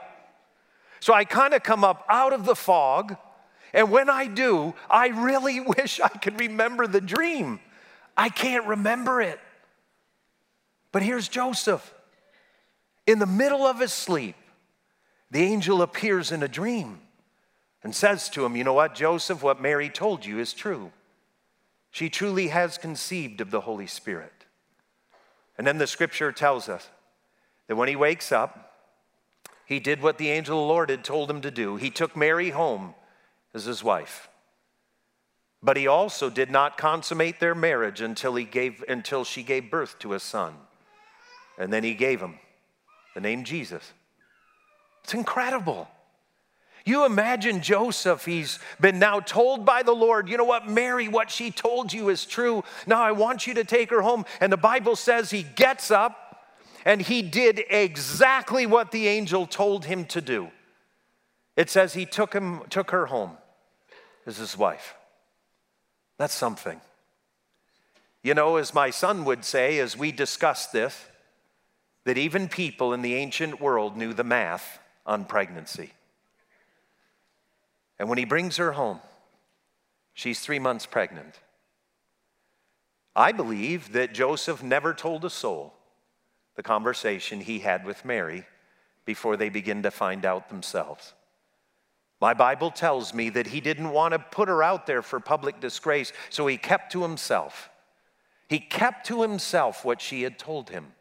So 0.98 1.12
I 1.12 1.24
kind 1.24 1.54
of 1.54 1.62
come 1.62 1.84
up 1.84 2.04
out 2.08 2.32
of 2.32 2.44
the 2.44 2.54
fog. 2.54 3.16
And 3.72 3.90
when 3.90 4.08
I 4.08 4.26
do, 4.26 4.74
I 4.90 5.08
really 5.08 5.60
wish 5.78 6.00
I 6.00 6.08
could 6.08 6.40
remember 6.40 6.86
the 6.86 7.00
dream. 7.00 7.60
I 8.16 8.28
can't 8.28 8.66
remember 8.66 9.20
it. 9.20 9.38
But 10.94 11.02
here's 11.02 11.26
Joseph. 11.26 11.92
In 13.04 13.18
the 13.18 13.26
middle 13.26 13.66
of 13.66 13.80
his 13.80 13.92
sleep, 13.92 14.36
the 15.28 15.42
angel 15.42 15.82
appears 15.82 16.30
in 16.30 16.40
a 16.44 16.48
dream 16.48 17.00
and 17.82 17.92
says 17.92 18.28
to 18.28 18.44
him, 18.44 18.54
You 18.54 18.62
know 18.62 18.74
what, 18.74 18.94
Joseph, 18.94 19.42
what 19.42 19.60
Mary 19.60 19.90
told 19.90 20.24
you 20.24 20.38
is 20.38 20.52
true. 20.52 20.92
She 21.90 22.08
truly 22.08 22.46
has 22.46 22.78
conceived 22.78 23.40
of 23.40 23.50
the 23.50 23.62
Holy 23.62 23.88
Spirit. 23.88 24.46
And 25.58 25.66
then 25.66 25.78
the 25.78 25.88
scripture 25.88 26.30
tells 26.30 26.68
us 26.68 26.88
that 27.66 27.74
when 27.74 27.88
he 27.88 27.96
wakes 27.96 28.30
up, 28.30 28.76
he 29.66 29.80
did 29.80 30.00
what 30.00 30.16
the 30.16 30.30
angel 30.30 30.60
of 30.60 30.62
the 30.62 30.72
Lord 30.72 30.90
had 30.90 31.02
told 31.02 31.28
him 31.28 31.40
to 31.40 31.50
do. 31.50 31.74
He 31.74 31.90
took 31.90 32.16
Mary 32.16 32.50
home 32.50 32.94
as 33.52 33.64
his 33.64 33.82
wife. 33.82 34.28
But 35.60 35.76
he 35.76 35.88
also 35.88 36.30
did 36.30 36.52
not 36.52 36.78
consummate 36.78 37.40
their 37.40 37.56
marriage 37.56 38.00
until, 38.00 38.36
he 38.36 38.44
gave, 38.44 38.84
until 38.88 39.24
she 39.24 39.42
gave 39.42 39.72
birth 39.72 39.98
to 39.98 40.14
a 40.14 40.20
son. 40.20 40.54
And 41.58 41.72
then 41.72 41.84
he 41.84 41.94
gave 41.94 42.20
him 42.20 42.38
the 43.14 43.20
name 43.20 43.44
Jesus. 43.44 43.92
It's 45.04 45.14
incredible. 45.14 45.88
You 46.84 47.06
imagine 47.06 47.62
Joseph, 47.62 48.26
he's 48.26 48.58
been 48.78 48.98
now 48.98 49.20
told 49.20 49.64
by 49.64 49.82
the 49.82 49.92
Lord, 49.92 50.28
you 50.28 50.36
know 50.36 50.44
what, 50.44 50.68
Mary, 50.68 51.08
what 51.08 51.30
she 51.30 51.50
told 51.50 51.92
you 51.92 52.10
is 52.10 52.26
true. 52.26 52.62
Now 52.86 53.02
I 53.02 53.12
want 53.12 53.46
you 53.46 53.54
to 53.54 53.64
take 53.64 53.90
her 53.90 54.02
home. 54.02 54.26
And 54.40 54.52
the 54.52 54.58
Bible 54.58 54.94
says 54.96 55.30
he 55.30 55.42
gets 55.42 55.90
up 55.90 56.44
and 56.84 57.00
he 57.00 57.22
did 57.22 57.62
exactly 57.70 58.66
what 58.66 58.90
the 58.90 59.08
angel 59.08 59.46
told 59.46 59.86
him 59.86 60.04
to 60.06 60.20
do. 60.20 60.50
It 61.56 61.70
says 61.70 61.94
he 61.94 62.04
took 62.04 62.34
him 62.34 62.62
took 62.68 62.90
her 62.90 63.06
home 63.06 63.38
as 64.26 64.36
his 64.36 64.58
wife. 64.58 64.94
That's 66.18 66.34
something. 66.34 66.80
You 68.22 68.34
know, 68.34 68.56
as 68.56 68.74
my 68.74 68.90
son 68.90 69.24
would 69.24 69.44
say 69.44 69.78
as 69.78 69.96
we 69.96 70.12
discussed 70.12 70.72
this, 70.72 71.06
that 72.04 72.18
even 72.18 72.48
people 72.48 72.92
in 72.92 73.02
the 73.02 73.14
ancient 73.14 73.60
world 73.60 73.96
knew 73.96 74.12
the 74.12 74.24
math 74.24 74.78
on 75.06 75.24
pregnancy. 75.24 75.92
And 77.98 78.08
when 78.08 78.18
he 78.18 78.24
brings 78.24 78.56
her 78.56 78.72
home, 78.72 79.00
she's 80.12 80.40
three 80.40 80.58
months 80.58 80.86
pregnant. 80.86 81.40
I 83.16 83.32
believe 83.32 83.92
that 83.92 84.12
Joseph 84.12 84.62
never 84.62 84.92
told 84.92 85.24
a 85.24 85.30
soul 85.30 85.74
the 86.56 86.62
conversation 86.62 87.40
he 87.40 87.60
had 87.60 87.84
with 87.84 88.04
Mary 88.04 88.46
before 89.04 89.36
they 89.36 89.48
begin 89.48 89.82
to 89.82 89.90
find 89.90 90.24
out 90.24 90.48
themselves. 90.48 91.14
My 92.20 92.32
Bible 92.32 92.70
tells 92.70 93.12
me 93.12 93.28
that 93.30 93.48
he 93.48 93.60
didn't 93.60 93.90
want 93.90 94.12
to 94.12 94.18
put 94.18 94.48
her 94.48 94.62
out 94.62 94.86
there 94.86 95.02
for 95.02 95.20
public 95.20 95.60
disgrace, 95.60 96.12
so 96.30 96.46
he 96.46 96.56
kept 96.56 96.92
to 96.92 97.02
himself. 97.02 97.70
He 98.48 98.58
kept 98.58 99.06
to 99.06 99.22
himself 99.22 99.84
what 99.84 100.00
she 100.00 100.22
had 100.22 100.38
told 100.38 100.70
him. 100.70 100.93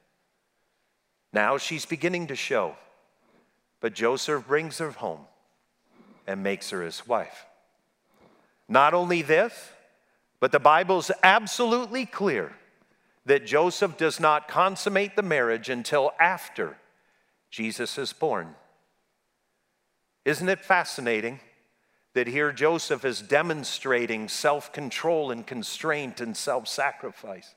Now 1.34 1.58
she's 1.58 1.86
beginning 1.86 2.28
to 2.28 2.36
show, 2.36 2.76
but 3.82 3.94
Joseph 3.96 4.48
brings 4.48 4.78
her 4.78 4.92
home 4.92 5.26
and 6.28 6.44
makes 6.44 6.70
her 6.70 6.84
his 6.84 7.08
wife. 7.08 7.46
Not 8.70 8.94
only 8.94 9.24
this, 9.24 9.72
but 10.40 10.52
the 10.52 10.60
Bible's 10.60 11.12
absolutely 11.24 12.06
clear 12.06 12.54
that 13.26 13.46
Joseph 13.46 13.98
does 13.98 14.20
not 14.20 14.48
consummate 14.48 15.16
the 15.16 15.22
marriage 15.22 15.70
until 15.70 16.12
after 16.20 16.78
Jesus 17.50 17.98
is 17.98 18.14
born. 18.14 18.56
Isn't 20.26 20.50
it 20.50 20.60
fascinating 20.60 21.40
that 22.14 22.28
here 22.28 22.52
Joseph 22.52 23.06
is 23.06 23.22
demonstrating 23.22 24.28
self 24.28 24.72
control 24.72 25.32
and 25.32 25.46
constraint 25.46 26.22
and 26.22 26.36
self 26.36 26.68
sacrifice? 26.68 27.56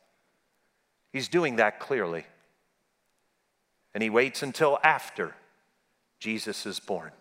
He's 1.13 1.29
doing 1.29 1.57
that 1.57 1.79
clearly. 1.79 2.25
And 3.97 4.03
he 4.03 4.11
waits 4.11 4.43
until 4.43 4.79
after 4.85 5.35
Jesus 6.19 6.67
is 6.67 6.79
born. 6.79 7.13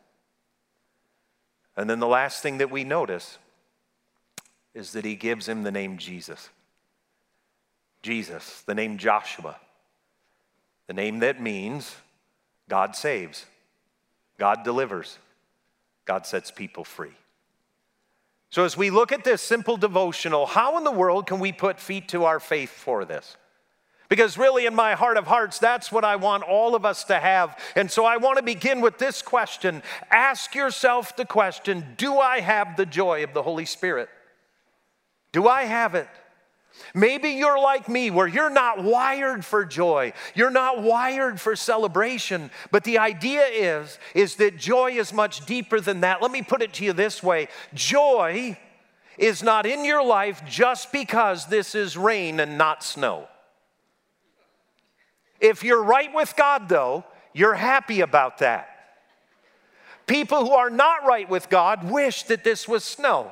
And 1.77 1.89
then 1.89 2.01
the 2.01 2.05
last 2.05 2.43
thing 2.43 2.57
that 2.57 2.69
we 2.69 2.83
notice 2.83 3.37
is 4.73 4.91
that 4.91 5.05
he 5.05 5.15
gives 5.15 5.47
him 5.47 5.63
the 5.63 5.71
name 5.71 5.97
Jesus. 5.97 6.49
Jesus, 8.01 8.61
the 8.63 8.75
name 8.75 8.97
Joshua, 8.97 9.55
the 10.87 10.93
name 10.93 11.19
that 11.19 11.41
means 11.41 11.95
God 12.67 12.93
saves, 12.93 13.45
God 14.37 14.65
delivers, 14.65 15.17
God 16.03 16.25
sets 16.25 16.51
people 16.51 16.83
free. 16.83 17.15
So, 18.49 18.65
as 18.65 18.75
we 18.75 18.89
look 18.89 19.13
at 19.13 19.23
this 19.23 19.41
simple 19.41 19.77
devotional, 19.77 20.45
how 20.45 20.77
in 20.77 20.83
the 20.83 20.91
world 20.91 21.25
can 21.25 21.39
we 21.39 21.53
put 21.53 21.79
feet 21.79 22.09
to 22.09 22.25
our 22.25 22.41
faith 22.41 22.71
for 22.71 23.05
this? 23.05 23.37
Because, 24.09 24.37
really, 24.37 24.65
in 24.65 24.75
my 24.75 24.93
heart 24.93 25.17
of 25.17 25.25
hearts, 25.25 25.57
that's 25.57 25.91
what 25.91 26.05
I 26.05 26.15
want 26.15 26.43
all 26.43 26.75
of 26.75 26.85
us 26.85 27.03
to 27.05 27.17
have. 27.17 27.59
And 27.75 27.89
so, 27.89 28.05
I 28.05 28.17
want 28.17 28.37
to 28.37 28.43
begin 28.43 28.81
with 28.81 28.97
this 28.97 29.21
question 29.21 29.81
Ask 30.11 30.53
yourself 30.55 31.15
the 31.15 31.25
question 31.25 31.85
Do 31.97 32.19
I 32.19 32.39
have 32.39 32.77
the 32.77 32.85
joy 32.85 33.23
of 33.23 33.33
the 33.33 33.43
Holy 33.43 33.65
Spirit? 33.65 34.09
Do 35.31 35.47
I 35.47 35.63
have 35.63 35.95
it? 35.95 36.07
Maybe 36.93 37.29
you're 37.29 37.59
like 37.59 37.89
me, 37.89 38.11
where 38.11 38.27
you're 38.27 38.49
not 38.49 38.83
wired 38.83 39.43
for 39.43 39.65
joy. 39.65 40.13
You're 40.33 40.51
not 40.51 40.81
wired 40.81 41.39
for 41.39 41.55
celebration. 41.55 42.51
But 42.71 42.83
the 42.83 42.97
idea 42.99 43.43
is, 43.43 43.97
is 44.13 44.35
that 44.35 44.57
joy 44.57 44.91
is 44.91 45.13
much 45.13 45.45
deeper 45.45 45.79
than 45.79 46.01
that. 46.01 46.21
Let 46.21 46.31
me 46.31 46.41
put 46.41 46.61
it 46.61 46.73
to 46.73 46.85
you 46.85 46.93
this 46.93 47.23
way 47.23 47.47
joy 47.73 48.57
is 49.17 49.41
not 49.41 49.65
in 49.65 49.85
your 49.85 50.03
life 50.03 50.43
just 50.47 50.91
because 50.91 51.47
this 51.47 51.75
is 51.75 51.97
rain 51.97 52.39
and 52.39 52.57
not 52.57 52.83
snow. 52.83 53.27
If 55.45 55.63
you're 55.63 55.83
right 55.83 56.11
with 56.11 56.35
God, 56.35 56.67
though, 56.67 57.05
you're 57.31 57.53
happy 57.53 58.01
about 58.01 58.39
that. 58.39 58.67
People 60.07 60.43
who 60.43 60.53
are 60.53 60.71
not 60.71 61.05
right 61.05 61.29
with 61.29 61.49
God 61.49 61.83
wish 61.83 62.23
that 62.23 62.43
this 62.43 62.67
was 62.67 62.83
snow. 62.83 63.31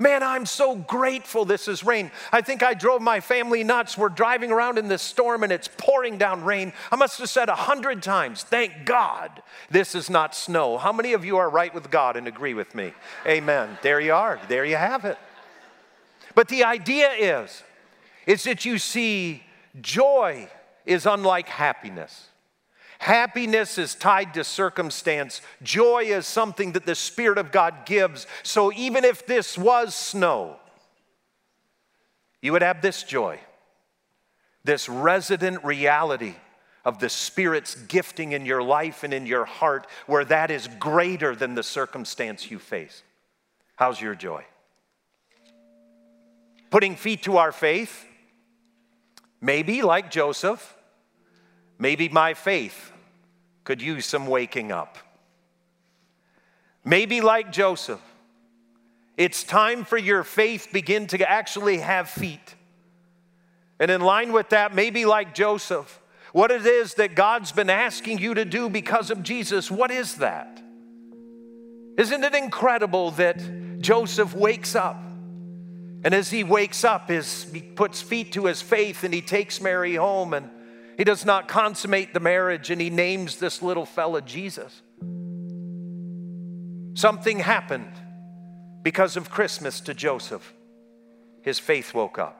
Man, 0.00 0.24
I'm 0.24 0.44
so 0.44 0.74
grateful 0.74 1.44
this 1.44 1.68
is 1.68 1.84
rain. 1.84 2.10
I 2.32 2.40
think 2.40 2.64
I 2.64 2.74
drove 2.74 3.00
my 3.00 3.20
family 3.20 3.62
nuts. 3.62 3.96
We're 3.96 4.08
driving 4.08 4.50
around 4.50 4.76
in 4.76 4.88
this 4.88 5.02
storm 5.02 5.44
and 5.44 5.52
it's 5.52 5.68
pouring 5.76 6.18
down 6.18 6.42
rain. 6.42 6.72
I 6.90 6.96
must 6.96 7.18
have 7.18 7.28
said 7.28 7.48
a 7.48 7.54
hundred 7.54 8.02
times, 8.02 8.42
thank 8.42 8.84
God 8.84 9.40
this 9.70 9.94
is 9.94 10.10
not 10.10 10.34
snow. 10.34 10.78
How 10.78 10.92
many 10.92 11.12
of 11.12 11.24
you 11.24 11.36
are 11.36 11.48
right 11.48 11.72
with 11.72 11.92
God 11.92 12.16
and 12.16 12.26
agree 12.26 12.54
with 12.54 12.74
me? 12.74 12.92
Amen. 13.24 13.78
There 13.82 14.00
you 14.00 14.14
are. 14.14 14.40
There 14.48 14.64
you 14.64 14.76
have 14.76 15.04
it. 15.04 15.18
But 16.34 16.48
the 16.48 16.64
idea 16.64 17.10
is, 17.12 17.62
is 18.26 18.42
that 18.44 18.64
you 18.64 18.78
see 18.78 19.44
joy 19.80 20.48
is 20.86 21.06
unlike 21.06 21.48
happiness. 21.48 22.28
Happiness 22.98 23.78
is 23.78 23.94
tied 23.94 24.34
to 24.34 24.44
circumstance. 24.44 25.40
Joy 25.62 26.04
is 26.08 26.26
something 26.26 26.72
that 26.72 26.84
the 26.84 26.94
Spirit 26.94 27.38
of 27.38 27.50
God 27.50 27.86
gives. 27.86 28.26
So 28.42 28.70
even 28.72 29.04
if 29.04 29.26
this 29.26 29.56
was 29.56 29.94
snow, 29.94 30.56
you 32.42 32.52
would 32.52 32.62
have 32.62 32.82
this 32.82 33.02
joy, 33.02 33.40
this 34.64 34.88
resident 34.88 35.64
reality 35.64 36.34
of 36.84 36.98
the 36.98 37.08
Spirit's 37.08 37.74
gifting 37.74 38.32
in 38.32 38.44
your 38.44 38.62
life 38.62 39.02
and 39.02 39.14
in 39.14 39.24
your 39.24 39.46
heart, 39.46 39.86
where 40.06 40.24
that 40.26 40.50
is 40.50 40.68
greater 40.78 41.34
than 41.34 41.54
the 41.54 41.62
circumstance 41.62 42.50
you 42.50 42.58
face. 42.58 43.02
How's 43.76 43.98
your 43.98 44.14
joy? 44.14 44.44
Putting 46.70 46.96
feet 46.96 47.22
to 47.22 47.38
our 47.38 47.50
faith, 47.52 48.06
maybe 49.40 49.82
like 49.82 50.10
Joseph 50.10 50.76
Maybe 51.80 52.10
my 52.10 52.34
faith 52.34 52.92
could 53.64 53.80
use 53.80 54.04
some 54.04 54.26
waking 54.26 54.70
up. 54.70 54.98
Maybe 56.84 57.22
like 57.22 57.50
Joseph, 57.50 58.02
it's 59.16 59.42
time 59.42 59.84
for 59.84 59.96
your 59.96 60.22
faith 60.22 60.68
begin 60.72 61.06
to 61.08 61.28
actually 61.28 61.78
have 61.78 62.10
feet. 62.10 62.54
And 63.78 63.90
in 63.90 64.02
line 64.02 64.32
with 64.32 64.50
that, 64.50 64.74
maybe 64.74 65.06
like 65.06 65.34
Joseph, 65.34 66.00
what 66.34 66.50
it 66.50 66.66
is 66.66 66.94
that 66.94 67.14
God's 67.14 67.50
been 67.50 67.70
asking 67.70 68.18
you 68.18 68.34
to 68.34 68.44
do 68.44 68.68
because 68.68 69.10
of 69.10 69.22
Jesus, 69.22 69.70
what 69.70 69.90
is 69.90 70.16
that? 70.16 70.62
Isn't 71.96 72.24
it 72.24 72.34
incredible 72.34 73.12
that 73.12 73.80
Joseph 73.80 74.34
wakes 74.34 74.74
up? 74.74 75.02
And 76.02 76.14
as 76.14 76.30
he 76.30 76.44
wakes 76.44 76.82
up, 76.84 77.08
his, 77.08 77.44
he 77.52 77.60
puts 77.60 78.00
feet 78.00 78.32
to 78.32 78.46
his 78.46 78.62
faith 78.62 79.04
and 79.04 79.12
he 79.12 79.20
takes 79.20 79.60
Mary 79.60 79.94
home 79.96 80.32
and 80.32 80.48
he 80.96 81.04
does 81.04 81.24
not 81.24 81.46
consummate 81.46 82.14
the 82.14 82.20
marriage 82.20 82.70
and 82.70 82.80
he 82.80 82.90
names 82.90 83.36
this 83.36 83.62
little 83.62 83.84
fella 83.84 84.22
Jesus. 84.22 84.82
Something 86.94 87.38
happened 87.38 87.92
because 88.82 89.16
of 89.16 89.30
Christmas 89.30 89.80
to 89.80 89.94
Joseph. 89.94 90.54
His 91.42 91.58
faith 91.58 91.94
woke 91.94 92.18
up. 92.18 92.36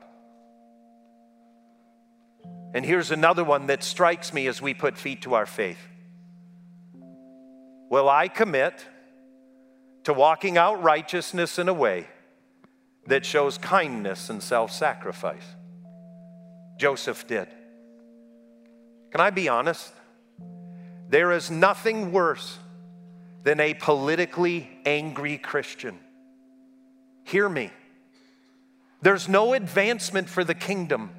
And 2.73 2.85
here's 2.85 3.11
another 3.11 3.43
one 3.43 3.67
that 3.67 3.83
strikes 3.83 4.33
me 4.33 4.47
as 4.47 4.61
we 4.61 4.73
put 4.73 4.97
feet 4.97 5.23
to 5.23 5.33
our 5.35 5.45
faith. 5.45 5.79
Will 7.89 8.09
I 8.09 8.27
commit 8.27 8.85
to 10.05 10.13
walking 10.13 10.57
out 10.57 10.81
righteousness 10.81 11.59
in 11.59 11.67
a 11.67 11.73
way 11.73 12.07
that 13.07 13.25
shows 13.25 13.57
kindness 13.57 14.29
and 14.29 14.41
self 14.41 14.71
sacrifice? 14.71 15.45
Joseph 16.77 17.27
did. 17.27 17.47
Can 19.11 19.21
I 19.21 19.29
be 19.29 19.49
honest? 19.49 19.93
There 21.09 21.31
is 21.31 21.51
nothing 21.51 22.11
worse 22.11 22.57
than 23.43 23.59
a 23.59 23.73
politically 23.73 24.69
angry 24.85 25.37
Christian. 25.37 25.99
Hear 27.23 27.49
me. 27.49 27.71
There's 29.01 29.27
no 29.27 29.53
advancement 29.53 30.29
for 30.29 30.43
the 30.43 30.53
kingdom 30.53 31.09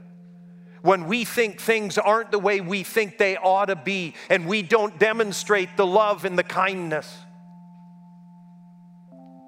when 0.82 1.06
we 1.06 1.24
think 1.24 1.60
things 1.60 1.98
aren't 1.98 2.30
the 2.30 2.38
way 2.38 2.60
we 2.60 2.82
think 2.82 3.18
they 3.18 3.36
ought 3.36 3.66
to 3.66 3.76
be 3.76 4.14
and 4.28 4.46
we 4.46 4.62
don't 4.62 4.98
demonstrate 4.98 5.76
the 5.76 5.86
love 5.86 6.24
and 6.24 6.38
the 6.38 6.42
kindness. 6.42 7.12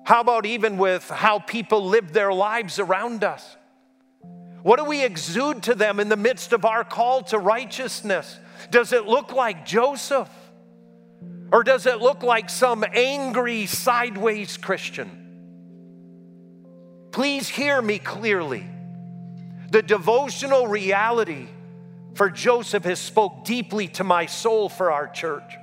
How 0.05 0.21
about 0.21 0.45
even 0.45 0.77
with 0.77 1.09
how 1.09 1.39
people 1.39 1.87
live 1.87 2.13
their 2.13 2.33
lives 2.33 2.79
around 2.79 3.25
us? 3.25 3.57
What 4.63 4.79
do 4.79 4.85
we 4.85 5.05
exude 5.05 5.63
to 5.65 5.75
them 5.75 5.99
in 5.99 6.09
the 6.09 6.17
midst 6.17 6.53
of 6.53 6.65
our 6.65 6.85
call 6.85 7.23
to 7.25 7.39
righteousness? 7.39 8.39
Does 8.71 8.93
it 8.93 9.07
look 9.07 9.33
like 9.33 9.67
Joseph? 9.67 10.31
Or 11.53 11.63
does 11.63 11.87
it 11.87 12.01
look 12.01 12.23
like 12.23 12.51
some 12.51 12.85
angry, 12.93 13.67
sideways 13.67 14.57
Christian? 14.57 15.11
Please 17.11 17.49
hear 17.49 17.81
me 17.81 17.99
clearly. 17.99 18.67
The 19.71 19.83
devotional 19.83 20.67
reality 20.67 21.47
for 22.15 22.29
Joseph 22.29 22.85
has 22.85 22.99
spoke 22.99 23.45
deeply 23.45 23.89
to 23.89 24.05
my 24.05 24.27
soul 24.27 24.69
for 24.69 24.93
our 24.93 25.09
church. 25.09 25.57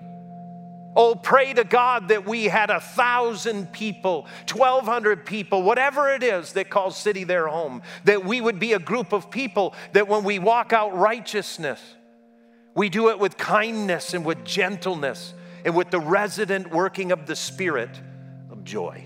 Oh, 0.96 1.16
pray 1.16 1.54
to 1.54 1.64
God 1.64 2.10
that 2.10 2.28
we 2.28 2.46
had 2.46 2.70
a 2.70 2.82
thousand 2.82 3.72
people, 3.72 4.28
1,200 4.52 5.26
people, 5.26 5.64
whatever 5.64 6.14
it 6.14 6.22
is 6.22 6.54
that 6.54 6.70
calls 6.70 6.98
city 6.98 7.24
their 7.24 7.48
home, 7.48 7.82
that 8.04 8.26
we 8.26 8.42
would 8.42 8.60
be 8.60 8.74
a 8.74 8.80
group 8.80 9.14
of 9.14 9.32
people 9.32 9.74
that 9.94 10.10
when 10.10 10.26
we 10.26 10.38
walk 10.38 10.74
out 10.74 10.96
righteousness, 10.98 11.82
we 12.76 12.90
do 12.90 13.10
it 13.10 13.20
with 13.20 13.38
kindness 13.38 14.14
and 14.14 14.26
with 14.26 14.44
gentleness 14.44 15.34
and 15.64 15.76
with 15.76 15.92
the 15.92 16.00
resident 16.00 16.72
working 16.72 17.12
of 17.14 17.26
the 17.26 17.36
Spirit 17.36 18.02
of 18.50 18.64
joy. 18.66 19.04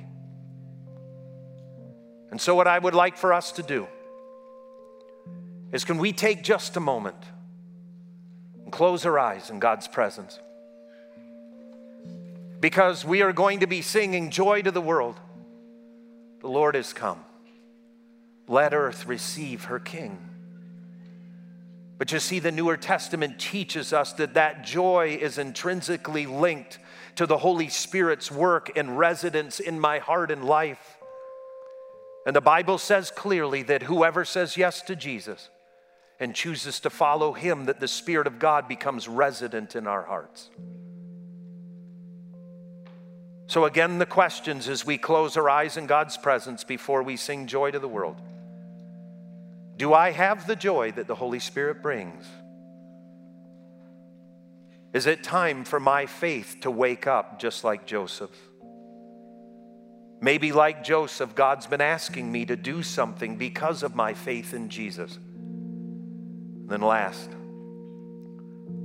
And 2.32 2.42
so, 2.42 2.56
what 2.56 2.68
I 2.68 2.80
would 2.80 2.96
like 2.96 3.16
for 3.16 3.32
us 3.32 3.52
to 3.54 3.64
do 3.64 3.88
is 5.72 5.86
can 5.86 6.00
we 6.00 6.12
take 6.14 6.44
just 6.44 6.78
a 6.78 6.80
moment 6.80 7.24
and 8.64 8.72
close 8.72 9.06
our 9.06 9.20
eyes 9.20 9.50
in 9.50 9.60
God's 9.60 9.88
presence? 9.88 10.40
Because 12.66 13.06
we 13.06 13.22
are 13.22 13.32
going 13.32 13.60
to 13.60 13.68
be 13.68 13.84
singing 13.84 14.32
Joy 14.32 14.64
to 14.64 14.72
the 14.72 14.82
World. 14.82 15.20
The 16.42 16.48
Lord 16.48 16.74
has 16.74 16.94
come. 16.94 17.24
Let 18.48 18.74
earth 18.74 19.06
receive 19.06 19.66
her 19.66 19.78
King. 19.78 20.18
But 22.00 22.12
you 22.12 22.18
see, 22.18 22.40
the 22.40 22.52
Newer 22.52 22.76
Testament 22.76 23.38
teaches 23.38 23.94
us 23.94 24.14
that 24.14 24.34
that 24.34 24.66
joy 24.66 25.20
is 25.22 25.38
intrinsically 25.38 26.26
linked 26.26 26.80
to 27.18 27.28
the 27.28 27.38
Holy 27.38 27.70
Spirit's 27.70 28.32
work 28.32 28.76
and 28.76 28.98
residence 28.98 29.60
in 29.60 29.80
my 29.80 30.00
heart 30.00 30.32
and 30.32 30.44
life. 30.44 30.98
And 32.26 32.36
the 32.36 32.42
Bible 32.42 32.80
says 32.80 33.12
clearly 33.12 33.62
that 33.62 33.84
whoever 33.84 34.26
says 34.26 34.58
yes 34.58 34.82
to 34.82 34.96
Jesus 34.96 35.52
and 36.20 36.34
chooses 36.34 36.80
to 36.80 36.90
follow 36.90 37.34
him, 37.34 37.66
that 37.66 37.80
the 37.80 37.88
Spirit 37.88 38.26
of 38.26 38.40
God 38.40 38.68
becomes 38.68 39.08
resident 39.08 39.76
in 39.76 39.86
our 39.86 40.02
hearts. 40.02 40.50
So, 43.48 43.66
again, 43.66 44.00
the 44.00 44.06
questions 44.06 44.68
as 44.68 44.86
we 44.86 44.98
close 44.98 45.38
our 45.38 45.50
eyes 45.50 45.78
in 45.78 45.86
God's 45.86 46.18
presence 46.18 46.64
before 46.64 47.04
we 47.04 47.16
sing 47.16 47.46
joy 47.46 47.72
to 47.72 47.80
the 47.80 47.88
world 47.88 48.20
Do 49.78 49.94
I 49.94 50.12
have 50.12 50.48
the 50.48 50.56
joy 50.56 50.92
that 50.94 51.08
the 51.08 51.16
Holy 51.16 51.40
Spirit 51.40 51.82
brings? 51.82 52.26
Is 54.94 55.08
it 55.08 55.24
time 55.24 55.66
for 55.66 55.80
my 55.80 56.06
faith 56.06 56.58
to 56.62 56.72
wake 56.72 57.06
up 57.06 57.38
just 57.38 57.64
like 57.66 57.86
Joseph? 57.86 58.32
Maybe, 60.22 60.54
like 60.54 60.84
Joseph, 60.84 61.36
God's 61.36 61.68
been 61.68 61.82
asking 61.82 62.32
me 62.32 62.46
to 62.46 62.56
do 62.56 62.82
something 62.82 63.36
because 63.36 63.84
of 63.84 63.94
my 63.94 64.14
faith 64.14 64.54
in 64.54 64.70
Jesus. 64.70 65.18
And 65.18 66.70
then, 66.70 66.82
last, 66.82 67.30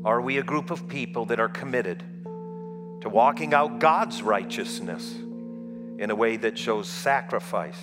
are 0.04 0.20
we 0.20 0.38
a 0.38 0.42
group 0.42 0.70
of 0.70 0.88
people 0.88 1.26
that 1.26 1.38
are 1.38 1.48
committed? 1.48 2.02
To 3.00 3.08
walking 3.08 3.54
out 3.54 3.78
God's 3.78 4.22
righteousness 4.22 5.14
in 5.98 6.10
a 6.10 6.14
way 6.14 6.36
that 6.36 6.58
shows 6.58 6.88
sacrifice 6.88 7.80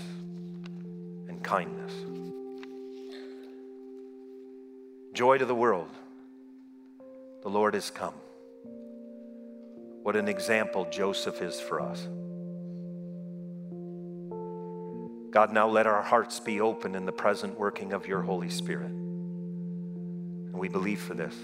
and 1.27 1.43
kindness. 1.43 1.93
Joy 5.13 5.37
to 5.37 5.45
the 5.45 5.55
world. 5.55 5.89
The 7.41 7.49
Lord 7.49 7.73
has 7.73 7.89
come. 7.89 8.13
What 10.03 10.15
an 10.15 10.27
example 10.27 10.87
Joseph 10.91 11.41
is 11.41 11.59
for 11.59 11.81
us. 11.81 12.07
God, 15.31 15.51
now 15.51 15.67
let 15.67 15.85
our 15.85 16.01
hearts 16.01 16.39
be 16.39 16.61
open 16.61 16.95
in 16.95 17.05
the 17.05 17.11
present 17.11 17.59
working 17.59 17.93
of 17.93 18.07
your 18.07 18.21
Holy 18.21 18.49
Spirit. 18.49 18.89
And 18.89 20.53
we 20.53 20.69
believe 20.69 21.01
for 21.01 21.13
this. 21.13 21.35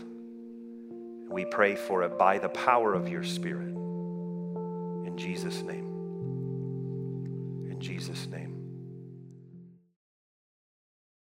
We 1.30 1.46
pray 1.46 1.76
for 1.76 2.04
it 2.04 2.18
by 2.18 2.38
the 2.38 2.50
power 2.50 2.94
of 2.94 3.10
your 3.10 3.24
Spirit. 3.24 3.70
In 3.70 5.16
Jesus' 5.18 5.62
name. 5.64 5.88
In 7.70 7.80
Jesus' 7.80 8.28
name. 8.28 8.53